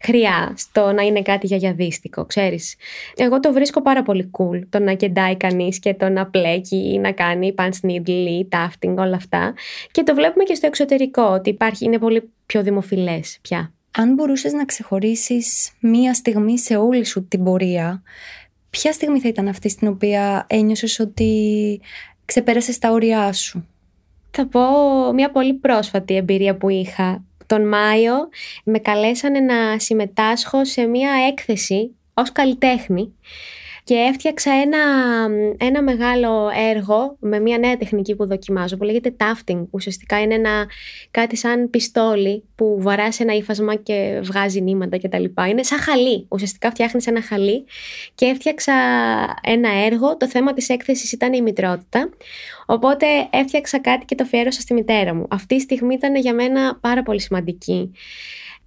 χρειά 0.03 0.53
στο 0.55 0.91
να 0.91 1.01
είναι 1.01 1.21
κάτι 1.21 1.47
γιαγιαδίστικο, 1.47 2.25
ξέρεις. 2.25 2.75
Εγώ 3.15 3.39
το 3.39 3.53
βρίσκω 3.53 3.81
πάρα 3.81 4.03
πολύ 4.03 4.31
cool 4.37 4.61
το 4.69 4.79
να 4.79 4.93
κεντάει 4.93 5.37
κανείς 5.37 5.79
και 5.79 5.93
το 5.93 6.09
να 6.09 6.25
πλέκει 6.25 6.91
ή 6.93 6.97
να 6.97 7.11
κάνει 7.11 7.53
punch 7.57 7.89
needle 7.89 8.27
ή 8.39 8.47
tafting, 8.51 8.95
όλα 8.97 9.08
αυτά. 9.15 9.53
Και 9.91 10.03
το 10.03 10.13
βλέπουμε 10.13 10.43
και 10.43 10.55
στο 10.55 10.67
εξωτερικό, 10.67 11.23
ότι 11.23 11.49
υπάρχει, 11.49 11.85
είναι 11.85 11.97
πολύ 11.97 12.29
πιο 12.45 12.63
δημοφιλές 12.63 13.39
πια. 13.41 13.73
Αν 13.97 14.13
μπορούσες 14.13 14.53
να 14.53 14.65
ξεχωρίσεις 14.65 15.71
μία 15.79 16.13
στιγμή 16.13 16.59
σε 16.59 16.75
όλη 16.75 17.05
σου 17.05 17.27
την 17.27 17.43
πορεία, 17.43 18.03
ποια 18.69 18.91
στιγμή 18.91 19.19
θα 19.19 19.27
ήταν 19.27 19.47
αυτή 19.47 19.69
στην 19.69 19.87
οποία 19.87 20.45
ένιωσες 20.49 20.99
ότι 20.99 21.81
ξεπέρασες 22.25 22.77
τα 22.77 22.91
όρια 22.91 23.33
σου; 23.33 23.67
Θα 24.31 24.47
πω 24.47 24.61
μια 25.13 25.31
πολύ 25.31 25.53
πρόσφατη 25.53 26.15
εμπειρία 26.15 26.55
που 26.55 26.69
είχα. 26.69 27.23
Τον 27.45 27.67
Μάιο 27.67 28.15
με 28.63 28.79
καλέσανε 28.79 29.39
να 29.39 29.79
συμμετάσχω 29.79 30.65
σε 30.65 30.85
μια 30.85 31.11
έκθεση 31.29 31.95
ως 32.13 32.31
καλλιτέχνη 32.31 33.13
και 33.89 33.95
έφτιαξα 33.95 34.51
ένα, 34.51 34.77
ένα 35.57 35.83
μεγάλο 35.83 36.49
έργο 36.69 37.15
με 37.19 37.39
μια 37.39 37.57
νέα 37.57 37.77
τεχνική 37.77 38.15
που 38.15 38.27
δοκιμάζω 38.27 38.77
που 38.77 38.83
λέγεται 38.83 39.15
tafting. 39.19 39.65
Ουσιαστικά 39.69 40.21
είναι 40.21 40.33
ένα, 40.33 40.67
κάτι 41.11 41.35
σαν 41.35 41.69
πιστόλι 41.69 42.43
που 42.55 42.77
βαράς 42.79 43.19
ένα 43.19 43.33
ύφασμα 43.33 43.75
και 43.75 44.19
βγάζει 44.23 44.61
νήματα 44.61 44.97
κτλ. 44.97 45.23
Είναι 45.49 45.63
σαν 45.63 45.79
χαλί. 45.79 46.25
Ουσιαστικά 46.29 46.69
φτιάχνεις 46.69 47.07
ένα 47.07 47.21
χαλί 47.21 47.65
και 48.15 48.25
έφτιαξα 48.25 48.73
ένα 49.43 49.69
έργο. 49.85 50.17
Το 50.17 50.27
θέμα 50.27 50.53
της 50.53 50.69
έκθεσης 50.69 51.11
ήταν 51.11 51.33
η 51.33 51.41
μητρότητα. 51.41 52.09
Οπότε 52.65 53.05
έφτιαξα 53.29 53.79
κάτι 53.79 54.05
και 54.05 54.15
το 54.15 54.23
αφιέρωσα 54.23 54.61
στη 54.61 54.73
μητέρα 54.73 55.13
μου. 55.13 55.25
Αυτή 55.29 55.55
η 55.55 55.59
στιγμή 55.59 55.93
ήταν 55.93 56.15
για 56.15 56.33
μένα 56.33 56.75
πάρα 56.81 57.03
πολύ 57.03 57.21
σημαντική 57.21 57.91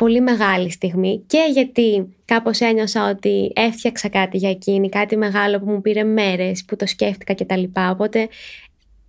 πολύ 0.03 0.21
μεγάλη 0.21 0.71
στιγμή 0.71 1.25
και 1.27 1.39
γιατί 1.53 2.15
κάπως 2.25 2.61
ένιωσα 2.61 3.11
ότι 3.11 3.53
έφτιαξα 3.55 4.09
κάτι 4.09 4.37
για 4.37 4.51
εκείνη, 4.51 4.89
κάτι 4.89 5.17
μεγάλο 5.17 5.59
που 5.59 5.71
μου 5.71 5.81
πήρε 5.81 6.03
μέρες, 6.05 6.65
που 6.65 6.77
το 6.77 6.87
σκέφτηκα 6.87 7.35
κτλ. 7.35 7.63
Οπότε 7.91 8.29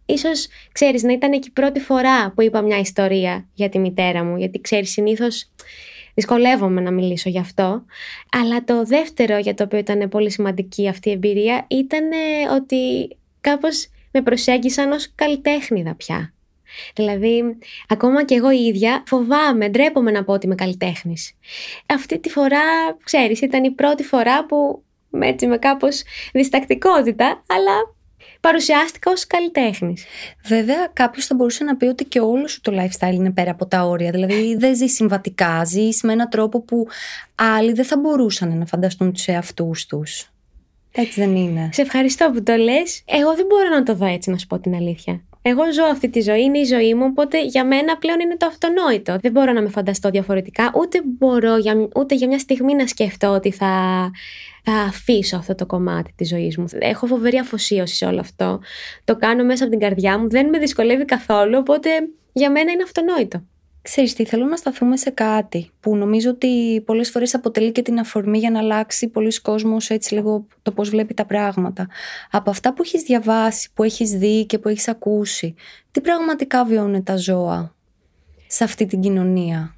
ίσως, 0.05 0.47
ξέρεις, 0.71 1.03
να 1.03 1.13
ήταν 1.13 1.31
εκεί 1.31 1.51
πρώτη 1.51 1.79
φορά 1.79 2.31
που 2.31 2.41
είπα 2.41 2.61
μια 2.61 2.79
ιστορία 2.79 3.47
για 3.53 3.69
τη 3.69 3.79
μητέρα 3.79 4.23
μου, 4.23 4.37
γιατί 4.37 4.61
ξέρεις, 4.61 4.91
συνήθως 4.91 5.51
δυσκολεύομαι 6.13 6.81
να 6.81 6.91
μιλήσω 6.91 7.29
γι' 7.29 7.39
αυτό. 7.39 7.85
Αλλά 8.31 8.63
το 8.63 8.83
δεύτερο 8.83 9.37
για 9.37 9.53
το 9.53 9.63
οποίο 9.63 9.77
ήταν 9.77 10.09
πολύ 10.09 10.31
σημαντική 10.31 10.87
αυτή 10.87 11.09
η 11.09 11.11
εμπειρία 11.11 11.65
ήταν 11.69 12.09
ότι 12.55 13.09
κάπως 13.41 13.87
με 14.11 14.21
προσέγγισαν 14.21 14.91
ως 14.91 15.11
καλλιτέχνηδα 15.15 15.95
πια. 15.95 16.33
Δηλαδή, 16.95 17.57
ακόμα 17.87 18.25
και 18.25 18.35
εγώ 18.35 18.51
η 18.51 18.65
ίδια 18.65 19.03
φοβάμαι, 19.07 19.69
ντρέπομαι 19.69 20.11
να 20.11 20.23
πω 20.23 20.33
ότι 20.33 20.45
είμαι 20.45 20.55
καλλιτέχνης. 20.55 21.33
Αυτή 21.85 22.19
τη 22.19 22.29
φορά, 22.29 22.61
ξέρεις, 23.03 23.41
ήταν 23.41 23.63
η 23.63 23.71
πρώτη 23.71 24.03
φορά 24.03 24.45
που 24.45 24.83
έτσι 25.19 25.47
με 25.47 25.57
κάπως 25.57 26.03
διστακτικότητα, 26.33 27.43
αλλά 27.47 27.95
παρουσιάστηκα 28.39 29.11
ως 29.11 29.27
καλλιτέχνης. 29.27 30.05
Βέβαια, 30.45 30.89
κάποιος 30.93 31.25
θα 31.25 31.35
μπορούσε 31.35 31.63
να 31.63 31.77
πει 31.77 31.85
ότι 31.85 32.05
και 32.05 32.19
όλο 32.19 32.47
σου 32.47 32.61
το 32.61 32.71
lifestyle 32.75 33.13
είναι 33.13 33.31
πέρα 33.31 33.51
από 33.51 33.65
τα 33.65 33.81
όρια. 33.83 34.11
Δηλαδή, 34.11 34.55
δεν 34.59 34.75
ζεις 34.75 34.93
συμβατικά, 34.93 35.65
ζεις 35.65 36.01
με 36.01 36.13
έναν 36.13 36.29
τρόπο 36.29 36.61
που 36.61 36.87
άλλοι 37.35 37.73
δεν 37.73 37.85
θα 37.85 37.97
μπορούσαν 37.97 38.57
να 38.57 38.65
φανταστούν 38.65 39.13
τους 39.13 39.27
εαυτούς 39.27 39.85
τους. 39.85 40.27
Έτσι 40.91 41.19
δεν 41.19 41.35
είναι. 41.35 41.69
Σε 41.71 41.81
ευχαριστώ 41.81 42.31
που 42.33 42.43
το 42.43 42.55
λες. 42.55 43.03
Εγώ 43.05 43.35
δεν 43.35 43.45
μπορώ 43.45 43.69
να 43.69 43.83
το 43.83 43.95
δω 43.95 44.05
έτσι, 44.05 44.29
να 44.29 44.37
σου 44.37 44.47
πω 44.47 44.59
την 44.59 44.75
αλήθεια. 44.75 45.23
Εγώ 45.45 45.73
ζω 45.73 45.83
αυτή 45.83 46.09
τη 46.09 46.21
ζωή, 46.21 46.41
είναι 46.41 46.59
η 46.59 46.63
ζωή 46.63 46.93
μου, 46.93 47.05
οπότε 47.09 47.45
για 47.45 47.65
μένα 47.65 47.97
πλέον 47.97 48.19
είναι 48.19 48.37
το 48.37 48.45
αυτονόητο. 48.45 49.17
Δεν 49.21 49.31
μπορώ 49.31 49.51
να 49.51 49.61
με 49.61 49.69
φανταστώ 49.69 50.09
διαφορετικά, 50.09 50.71
ούτε 50.75 51.01
μπορώ 51.05 51.57
για, 51.57 51.87
ούτε 51.95 52.15
για 52.15 52.27
μια 52.27 52.39
στιγμή 52.39 52.75
να 52.75 52.87
σκεφτώ 52.87 53.27
ότι 53.27 53.51
θα, 53.51 53.71
θα 54.63 54.73
αφήσω 54.73 55.37
αυτό 55.37 55.55
το 55.55 55.65
κομμάτι 55.65 56.13
της 56.15 56.29
ζωής 56.29 56.57
μου. 56.57 56.65
Έχω 56.79 57.05
φοβερή 57.05 57.37
αφοσίωση 57.37 57.95
σε 57.95 58.05
όλο 58.05 58.19
αυτό. 58.19 58.61
Το 59.03 59.15
κάνω 59.15 59.43
μέσα 59.43 59.63
από 59.63 59.71
την 59.71 59.81
καρδιά 59.81 60.17
μου, 60.19 60.29
δεν 60.29 60.49
με 60.49 60.57
δυσκολεύει 60.57 61.05
καθόλου, 61.05 61.57
οπότε 61.57 61.89
για 62.33 62.51
μένα 62.51 62.71
είναι 62.71 62.83
αυτονόητο. 62.83 63.43
Ξέρεις 63.83 64.13
τι, 64.13 64.25
θέλω 64.25 64.45
να 64.45 64.55
σταθούμε 64.55 64.97
σε 64.97 65.09
κάτι 65.09 65.71
που 65.79 65.95
νομίζω 65.95 66.29
ότι 66.29 66.81
πολλές 66.85 67.09
φορές 67.09 67.33
αποτελεί 67.33 67.71
και 67.71 67.81
την 67.81 67.99
αφορμή 67.99 68.37
για 68.37 68.51
να 68.51 68.59
αλλάξει 68.59 69.07
πολλοί 69.07 69.41
κόσμος 69.41 69.89
έτσι 69.89 70.13
λίγο 70.13 70.47
το 70.61 70.71
πώς 70.71 70.89
βλέπει 70.89 71.13
τα 71.13 71.25
πράγματα. 71.25 71.87
Από 72.31 72.49
αυτά 72.49 72.73
που 72.73 72.81
έχεις 72.83 73.01
διαβάσει, 73.01 73.69
που 73.73 73.83
έχεις 73.83 74.11
δει 74.11 74.45
και 74.45 74.57
που 74.57 74.69
έχεις 74.69 74.87
ακούσει, 74.87 75.55
τι 75.91 76.01
πραγματικά 76.01 76.65
βιώνουν 76.65 77.03
τα 77.03 77.15
ζώα 77.17 77.75
σε 78.47 78.63
αυτή 78.63 78.85
την 78.85 79.01
κοινωνία; 79.01 79.75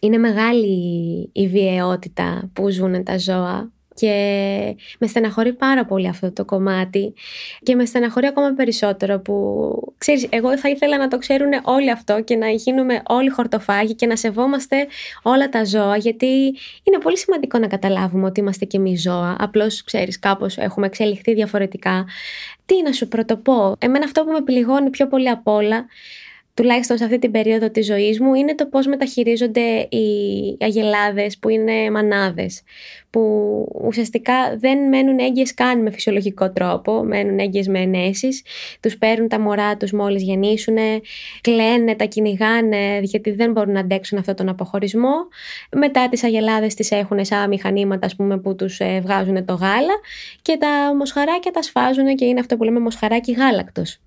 Είναι 0.00 0.18
μεγάλη 0.18 1.28
η 1.32 1.48
βιαιότητα 1.48 2.50
που 2.52 2.70
ζουν 2.70 3.04
τα 3.04 3.18
ζώα 3.18 3.72
και 4.00 4.76
με 4.98 5.06
στεναχωρεί 5.06 5.52
πάρα 5.52 5.84
πολύ 5.84 6.08
αυτό 6.08 6.32
το 6.32 6.44
κομμάτι. 6.44 7.14
Και 7.62 7.74
με 7.74 7.84
στεναχωρεί 7.84 8.26
ακόμα 8.26 8.52
περισσότερο 8.56 9.20
που 9.20 9.94
ξέρεις 9.98 10.26
εγώ 10.30 10.58
θα 10.58 10.68
ήθελα 10.68 10.98
να 10.98 11.08
το 11.08 11.18
ξέρουν 11.18 11.50
όλοι 11.62 11.90
αυτό 11.90 12.22
και 12.22 12.36
να 12.36 12.48
γίνουμε 12.48 13.02
όλοι 13.08 13.28
χορτοφάγοι 13.28 13.94
και 13.94 14.06
να 14.06 14.16
σεβόμαστε 14.16 14.86
όλα 15.22 15.48
τα 15.48 15.64
ζώα 15.64 15.96
γιατί 15.96 16.26
είναι 16.82 16.98
πολύ 17.02 17.18
σημαντικό 17.18 17.58
να 17.58 17.66
καταλάβουμε 17.66 18.26
ότι 18.26 18.40
είμαστε 18.40 18.64
και 18.64 18.76
εμείς 18.76 19.02
ζώα. 19.02 19.36
Απλώς 19.38 19.84
ξέρεις 19.84 20.18
κάπως 20.18 20.56
έχουμε 20.56 20.86
εξελιχθεί 20.86 21.34
διαφορετικά. 21.34 22.06
Τι 22.66 22.82
να 22.82 22.92
σου 22.92 23.08
πρωτοπώ; 23.08 23.76
Εμένα 23.78 24.04
αυτό 24.04 24.24
που 24.24 24.30
με 24.30 24.40
πληγώνει 24.40 24.90
πιο 24.90 25.08
πολύ 25.08 25.28
απ' 25.28 25.48
όλα 25.48 25.86
τουλάχιστον 26.60 26.96
σε 26.96 27.04
αυτή 27.04 27.18
την 27.18 27.30
περίοδο 27.30 27.70
της 27.70 27.86
ζωής 27.86 28.20
μου, 28.20 28.34
είναι 28.34 28.54
το 28.54 28.66
πώς 28.66 28.86
μεταχειρίζονται 28.86 29.80
οι 29.80 30.56
αγελάδες 30.60 31.38
που 31.38 31.48
είναι 31.48 31.90
μανάδες, 31.90 32.62
που 33.10 33.20
ουσιαστικά 33.84 34.56
δεν 34.56 34.88
μένουν 34.88 35.18
έγκυες 35.18 35.54
καν 35.54 35.82
με 35.82 35.90
φυσιολογικό 35.90 36.50
τρόπο, 36.52 37.04
μένουν 37.04 37.38
έγκυες 37.38 37.68
με 37.68 37.80
ενέσεις, 37.80 38.42
τους 38.80 38.98
παίρνουν 38.98 39.28
τα 39.28 39.40
μωρά 39.40 39.76
τους 39.76 39.92
μόλις 39.92 40.22
γεννήσουν, 40.22 40.76
κλαίνε, 41.40 41.94
τα 41.94 42.04
κυνηγάνε 42.04 43.00
γιατί 43.02 43.30
δεν 43.30 43.52
μπορούν 43.52 43.72
να 43.72 43.80
αντέξουν 43.80 44.18
αυτόν 44.18 44.34
τον 44.34 44.48
αποχωρισμό. 44.48 45.14
Μετά 45.76 46.08
τις 46.08 46.24
αγελάδες 46.24 46.74
τις 46.74 46.90
έχουν 46.90 47.24
σαν 47.24 47.48
μηχανήματα 47.48 48.06
ας 48.06 48.16
πούμε, 48.16 48.38
που 48.38 48.54
τους 48.54 48.80
ε, 48.80 49.00
βγάζουν 49.02 49.44
το 49.44 49.54
γάλα 49.54 49.94
και 50.42 50.56
τα 50.56 50.94
μοσχαράκια 50.96 51.50
τα 51.50 51.62
σφάζουν 51.62 52.14
και 52.14 52.24
είναι 52.24 52.40
αυτό 52.40 52.56
που 52.56 52.64
λέμε 52.64 52.80
μοσχαράκι 52.80 53.32
γάλακτος. 53.32 54.00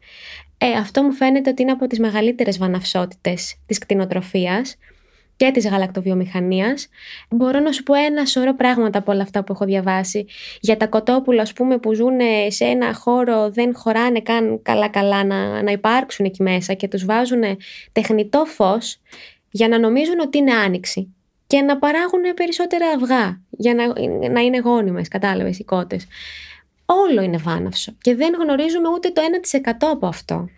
Ε, 0.66 0.72
αυτό 0.78 1.04
μου 1.04 1.12
φαίνεται 1.12 1.50
ότι 1.50 1.62
είναι 1.62 1.72
από 1.72 1.88
τις 1.88 2.00
μεγαλύτερες 2.00 2.58
βαναυσότητες 2.58 3.56
της 3.66 3.78
κτηνοτροφίας 3.78 4.76
και 4.76 4.94
και 5.36 5.52
της 5.52 5.68
γαλακτοβιομηχανίας. 5.68 6.88
Μπορώ 7.30 7.60
να 7.60 7.72
σου 7.72 7.84
πω 7.84 7.94
ένα 7.94 8.26
σωρό 8.26 8.56
πράγματα 8.56 9.00
από 9.00 9.12
όλα 9.12 9.22
αυτά 9.22 9.44
που 9.44 9.54
έχω 9.54 9.66
διαβάσει. 9.66 10.26
Για 10.60 10.78
τα 10.78 10.88
κοτόπουλα, 10.88 11.42
ας 11.42 11.54
πούμε, 11.54 11.78
που 11.78 11.94
ζουν 11.94 12.20
σε 12.48 12.66
ένα 12.66 12.94
χώρο, 12.94 13.50
δεν 13.50 13.76
χωράνε 13.76 14.22
καν 14.22 14.62
καλά-καλά 14.62 15.24
να, 15.24 15.64
να 15.64 15.72
υπάρξουν 15.72 16.26
εκεί 16.26 16.44
μέσα 16.44 16.74
και 16.74 16.88
τους 16.88 17.06
βάζουν 17.06 17.42
τεχνητό 17.92 18.46
φως 18.46 19.02
για 19.52 19.68
να 19.68 19.80
νομίζουν 19.80 20.20
ότι 20.20 20.38
είναι 20.38 20.54
άνοιξη 20.54 21.14
και 21.48 21.62
να 21.62 21.78
παράγουν 21.78 22.22
περισσότερα 22.36 22.88
αυγά 22.88 23.42
για 23.50 23.74
να, 23.74 23.88
να 24.30 24.42
είναι 24.42 24.60
γόνιμες, 24.60 25.08
κατάλαβες, 25.08 25.60
οι 25.60 25.64
κότες. 25.64 26.08
Όλο 26.86 27.22
είναι 27.22 27.38
βάναυσο 27.38 27.94
και 28.02 28.16
δεν 28.16 28.34
γνωρίζουμε 28.40 28.90
ούτε 28.90 29.10
το 29.10 29.22
1% 29.62 29.72
από 29.92 30.08
αυτό. 30.08 30.50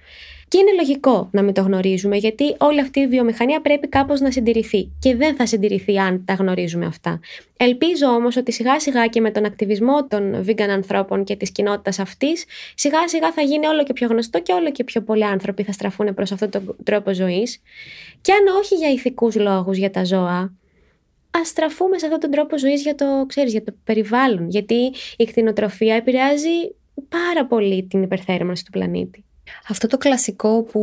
Και 0.47 0.57
είναι 0.57 0.71
λογικό 0.75 1.29
να 1.31 1.41
μην 1.41 1.53
το 1.53 1.61
γνωρίζουμε, 1.61 2.17
γιατί 2.17 2.55
όλη 2.57 2.81
αυτή 2.81 2.99
η 2.99 3.07
βιομηχανία 3.07 3.61
πρέπει 3.61 3.87
κάπως 3.87 4.19
να 4.19 4.31
συντηρηθεί 4.31 4.91
και 4.99 5.15
δεν 5.15 5.35
θα 5.35 5.45
συντηρηθεί 5.45 5.99
αν 5.99 6.25
τα 6.25 6.33
γνωρίζουμε 6.33 6.85
αυτά. 6.85 7.19
Ελπίζω 7.57 8.07
όμως 8.07 8.35
ότι 8.37 8.51
σιγά 8.51 8.79
σιγά 8.79 9.07
και 9.07 9.21
με 9.21 9.31
τον 9.31 9.45
ακτιβισμό 9.45 10.07
των 10.07 10.45
vegan 10.47 10.69
ανθρώπων 10.69 11.23
και 11.23 11.35
της 11.35 11.51
κοινότητας 11.51 11.99
αυτής, 11.99 12.45
σιγά 12.75 13.07
σιγά 13.07 13.31
θα 13.31 13.41
γίνει 13.41 13.67
όλο 13.67 13.83
και 13.83 13.93
πιο 13.93 14.07
γνωστό 14.07 14.41
και 14.41 14.53
όλο 14.53 14.71
και 14.71 14.83
πιο 14.83 15.01
πολλοί 15.01 15.25
άνθρωποι 15.25 15.63
θα 15.63 15.71
στραφούν 15.71 16.13
προς 16.13 16.31
αυτόν 16.31 16.49
τον 16.49 16.75
τρόπο 16.83 17.13
ζωής. 17.13 17.61
Και 18.21 18.31
αν 18.31 18.55
όχι 18.59 18.75
για 18.75 18.91
ηθικούς 18.91 19.35
λόγους 19.35 19.77
για 19.77 19.91
τα 19.91 20.03
ζώα, 20.03 20.53
ας 21.41 21.47
στραφούμε 21.47 21.97
σε 21.97 22.05
αυτόν 22.05 22.19
τον 22.19 22.31
τρόπο 22.31 22.57
ζωής 22.57 22.81
για 22.81 22.95
το, 22.95 23.25
ξέρεις, 23.27 23.51
για 23.51 23.63
το 23.63 23.73
περιβάλλον. 23.83 24.49
Γιατί 24.49 24.93
η 25.17 25.25
κτηνοτροφία 25.25 25.95
επηρεάζει 25.95 26.75
πάρα 27.09 27.45
πολύ 27.45 27.83
την 27.83 28.03
υπερθέρμανση 28.03 28.65
του 28.65 28.71
πλανήτη. 28.71 29.23
Αυτό 29.69 29.87
το 29.87 29.97
κλασικό 29.97 30.63
που 30.63 30.81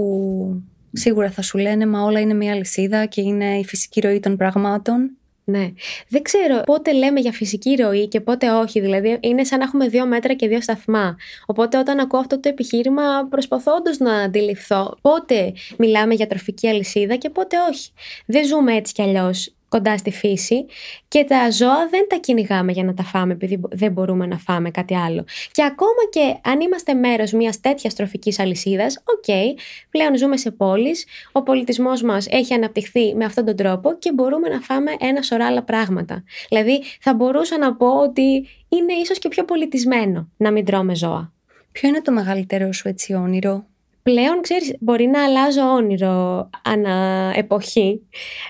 σίγουρα 0.93 1.31
θα 1.31 1.43
σου 1.43 1.59
λένε 1.59 1.87
μα 1.87 2.03
όλα 2.03 2.21
είναι 2.21 2.35
μια 2.35 2.55
λυσίδα 2.55 3.07
και 3.07 3.21
είναι 3.21 3.59
η 3.59 3.65
φυσική 3.65 4.01
ροή 4.01 4.21
των 4.21 4.37
πραγμάτων. 4.37 5.11
Ναι. 5.45 5.73
Δεν 6.09 6.23
ξέρω 6.23 6.61
πότε 6.61 6.93
λέμε 6.93 7.21
για 7.21 7.33
φυσική 7.33 7.75
ροή 7.75 8.09
και 8.09 8.21
πότε 8.21 8.51
όχι. 8.51 8.81
Δηλαδή, 8.81 9.19
είναι 9.21 9.45
σαν 9.45 9.59
να 9.59 9.65
έχουμε 9.65 9.89
δύο 9.89 10.07
μέτρα 10.07 10.35
και 10.35 10.49
δύο 10.49 10.61
σταθμά. 10.61 11.17
Οπότε, 11.47 11.79
όταν 11.79 11.99
ακούω 11.99 12.21
αυτό 12.21 12.41
το 12.41 12.49
επιχείρημα, 12.49 13.03
προσπαθώ 13.31 13.73
όντω 13.75 13.91
να 13.99 14.15
αντιληφθώ 14.15 14.97
πότε 15.01 15.53
μιλάμε 15.79 16.15
για 16.15 16.27
τροφική 16.27 16.69
αλυσίδα 16.69 17.17
και 17.17 17.31
πότε 17.31 17.57
όχι. 17.71 17.91
Δεν 18.27 18.47
ζούμε 18.47 18.75
έτσι 18.75 18.93
κι 18.93 19.03
αλλιώς 19.03 19.55
κοντά 19.73 19.97
στη 19.97 20.11
φύση 20.11 20.67
και 21.09 21.25
τα 21.25 21.51
ζώα 21.51 21.89
δεν 21.91 22.07
τα 22.09 22.17
κυνηγάμε 22.17 22.73
για 22.73 22.85
να 22.85 22.95
τα 22.95 23.03
φάμε 23.03 23.33
επειδή 23.33 23.61
δεν 23.71 23.93
μπορούμε 23.93 24.27
να 24.27 24.39
φάμε 24.39 24.71
κάτι 24.71 24.97
άλλο. 24.97 25.25
Και 25.53 25.65
ακόμα 25.65 26.03
και 26.11 26.51
αν 26.51 26.61
είμαστε 26.61 26.95
μέρος 26.95 27.33
μιας 27.33 27.61
τέτοιας 27.61 27.95
τροφικής 27.95 28.39
αλυσίδας, 28.39 28.97
OK, 28.97 29.25
okay, 29.27 29.61
πλέον 29.91 30.17
ζούμε 30.17 30.37
σε 30.37 30.51
πόλεις, 30.51 31.07
ο 31.33 31.43
πολιτισμός 31.43 32.03
μας 32.03 32.27
έχει 32.31 32.55
αναπτυχθεί 32.55 33.15
με 33.15 33.25
αυτόν 33.25 33.45
τον 33.45 33.57
τρόπο 33.57 33.97
και 33.99 34.13
μπορούμε 34.13 34.49
να 34.49 34.61
φάμε 34.61 34.91
ένα 34.99 35.23
σωρό 35.23 35.47
άλλα 35.47 35.63
πράγματα. 35.63 36.25
Δηλαδή 36.49 36.83
θα 37.01 37.15
μπορούσα 37.15 37.59
να 37.59 37.75
πω 37.75 37.87
ότι 37.87 38.49
είναι 38.69 38.93
ίσως 39.03 39.19
και 39.19 39.29
πιο 39.29 39.45
πολιτισμένο 39.45 40.29
να 40.37 40.51
μην 40.51 40.65
τρώμε 40.65 40.95
ζώα. 40.95 41.33
Ποιο 41.73 41.89
είναι 41.89 42.03
το 42.03 42.13
μεγαλύτερο 42.13 42.73
σου 42.73 42.89
έτσι 42.89 43.13
όνειρο; 43.15 43.67
Πλέον, 44.03 44.41
ξέρεις, 44.41 44.77
μπορεί 44.81 45.07
να 45.07 45.25
αλλάζω 45.25 45.63
όνειρο 45.63 46.51
ανά 46.65 47.33
εποχή. 47.37 48.01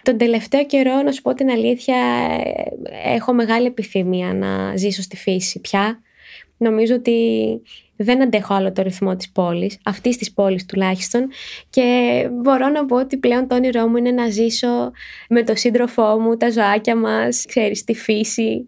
Τον 0.02 0.16
τελευταίο 0.16 0.66
καιρό, 0.66 1.02
να 1.02 1.12
σου 1.12 1.22
πω 1.22 1.34
την 1.34 1.50
αλήθεια, 1.50 1.96
έχω 3.04 3.32
μεγάλη 3.32 3.66
επιθυμία 3.66 4.34
να 4.34 4.76
ζήσω 4.76 5.02
στη 5.02 5.16
φύση 5.16 5.60
πια. 5.60 6.00
Νομίζω 6.56 6.94
ότι 6.94 7.12
δεν 7.96 8.22
αντέχω 8.22 8.54
άλλο 8.54 8.72
το 8.72 8.82
ρυθμό 8.82 9.16
της 9.16 9.30
πόλης, 9.30 9.78
αυτής 9.84 10.16
της 10.16 10.32
πόλης 10.32 10.66
τουλάχιστον 10.66 11.28
και 11.70 12.28
μπορώ 12.32 12.68
να 12.68 12.86
πω 12.86 12.96
ότι 12.96 13.16
πλέον 13.16 13.48
το 13.48 13.54
όνειρό 13.54 13.88
μου 13.88 13.96
είναι 13.96 14.10
να 14.10 14.28
ζήσω 14.28 14.90
με 15.28 15.42
το 15.42 15.54
σύντροφό 15.56 16.18
μου, 16.18 16.36
τα 16.36 16.50
ζωάκια 16.50 16.96
μας, 16.96 17.44
ξέρεις, 17.46 17.78
στη 17.78 17.94
φύση. 17.94 18.66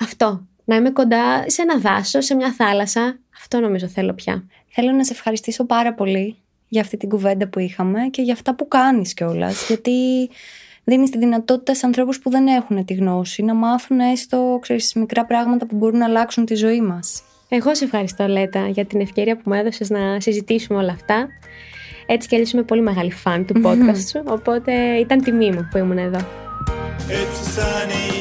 Αυτό, 0.00 0.46
να 0.64 0.76
είμαι 0.76 0.90
κοντά 0.90 1.44
σε 1.50 1.62
ένα 1.62 1.78
δάσος, 1.78 2.24
σε 2.24 2.34
μια 2.34 2.52
θάλασσα, 2.52 3.20
αυτό 3.36 3.60
νομίζω 3.60 3.86
θέλω 3.86 4.14
πια. 4.14 4.44
Θέλω 4.72 4.92
να 4.92 5.04
σε 5.04 5.12
ευχαριστήσω 5.12 5.64
πάρα 5.64 5.94
πολύ 5.94 6.36
για 6.68 6.80
αυτή 6.80 6.96
την 6.96 7.08
κουβέντα 7.08 7.48
που 7.48 7.58
είχαμε 7.58 8.00
και 8.10 8.22
για 8.22 8.32
αυτά 8.32 8.54
που 8.54 8.68
κάνεις 8.68 9.14
κιόλας. 9.14 9.66
γιατί 9.66 10.30
δίνεις 10.84 11.10
τη 11.10 11.18
δυνατότητα 11.18 11.74
σε 11.74 11.86
ανθρώπους 11.86 12.18
που 12.18 12.30
δεν 12.30 12.46
έχουν 12.46 12.84
τη 12.84 12.94
γνώση 12.94 13.42
να 13.42 13.54
μάθουν 13.54 14.00
έστω 14.00 14.58
ξέρεις, 14.62 14.94
μικρά 14.94 15.26
πράγματα 15.26 15.66
που 15.66 15.76
μπορούν 15.76 15.98
να 15.98 16.04
αλλάξουν 16.04 16.44
τη 16.44 16.54
ζωή 16.54 16.80
μας. 16.80 17.22
Εγώ 17.48 17.74
σε 17.74 17.84
ευχαριστώ 17.84 18.26
Λέτα 18.26 18.68
για 18.68 18.84
την 18.84 19.00
ευκαιρία 19.00 19.36
που 19.36 19.42
μου 19.44 19.52
έδωσες 19.54 19.90
να 19.90 20.20
συζητήσουμε 20.20 20.78
όλα 20.78 20.92
αυτά. 20.92 21.28
Έτσι 22.06 22.28
κι 22.28 22.34
αλλιώς 22.34 22.52
είμαι 22.52 22.62
πολύ 22.62 22.82
μεγάλη 22.82 23.12
φαν 23.12 23.46
του 23.46 23.60
podcast 23.64 24.00
σου, 24.08 24.22
οπότε 24.26 24.72
ήταν 24.94 25.22
τιμή 25.22 25.50
μου 25.50 25.68
που 25.70 25.78
ήμουν 25.78 25.98
εδώ. 25.98 26.18
It's 27.08 27.40
a 27.40 27.60
sunny 27.60 28.19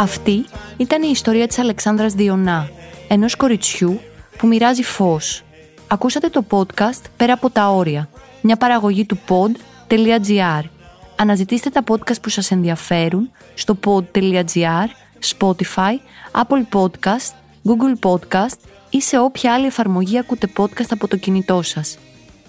Αυτή 0.00 0.44
ήταν 0.76 1.02
η 1.02 1.08
ιστορία 1.10 1.46
της 1.46 1.58
Αλεξάνδρας 1.58 2.12
Διονά, 2.12 2.68
ενός 3.08 3.36
κοριτσιού 3.36 4.00
που 4.38 4.46
μοιράζει 4.46 4.82
φως. 4.82 5.42
Ακούσατε 5.86 6.28
το 6.28 6.44
podcast 6.50 7.02
«Πέρα 7.16 7.32
από 7.32 7.50
τα 7.50 7.68
όρια», 7.68 8.08
μια 8.40 8.56
παραγωγή 8.56 9.04
του 9.04 9.18
pod.gr. 9.28 10.62
Αναζητήστε 11.16 11.70
τα 11.70 11.84
podcast 11.88 12.20
που 12.22 12.28
σας 12.28 12.50
ενδιαφέρουν 12.50 13.30
στο 13.54 13.78
pod.gr, 13.84 14.88
Spotify, 15.38 15.94
Apple 16.32 16.80
Podcast, 16.80 17.32
Google 17.64 18.10
Podcast 18.10 18.58
ή 18.90 19.00
σε 19.00 19.18
όποια 19.18 19.54
άλλη 19.54 19.66
εφαρμογή 19.66 20.18
ακούτε 20.18 20.48
podcast 20.56 20.88
από 20.90 21.08
το 21.08 21.16
κινητό 21.16 21.62
σας. 21.62 21.98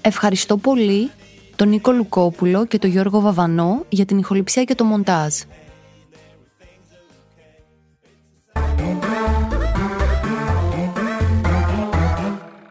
Ευχαριστώ 0.02 0.58
πολύ 0.58 1.12
τον 1.56 1.70
Νίκο 1.70 1.92
Λουκόπουλο 1.92 2.66
και 2.66 2.80
τον 2.80 2.90
Γιώργο 2.90 3.20
Βαβανό 3.22 3.86
για 3.90 4.06
την 4.06 4.18
ηχοληψία 4.18 4.64
και 4.64 4.76
το 4.76 4.84
μοντάζ. 4.84 5.34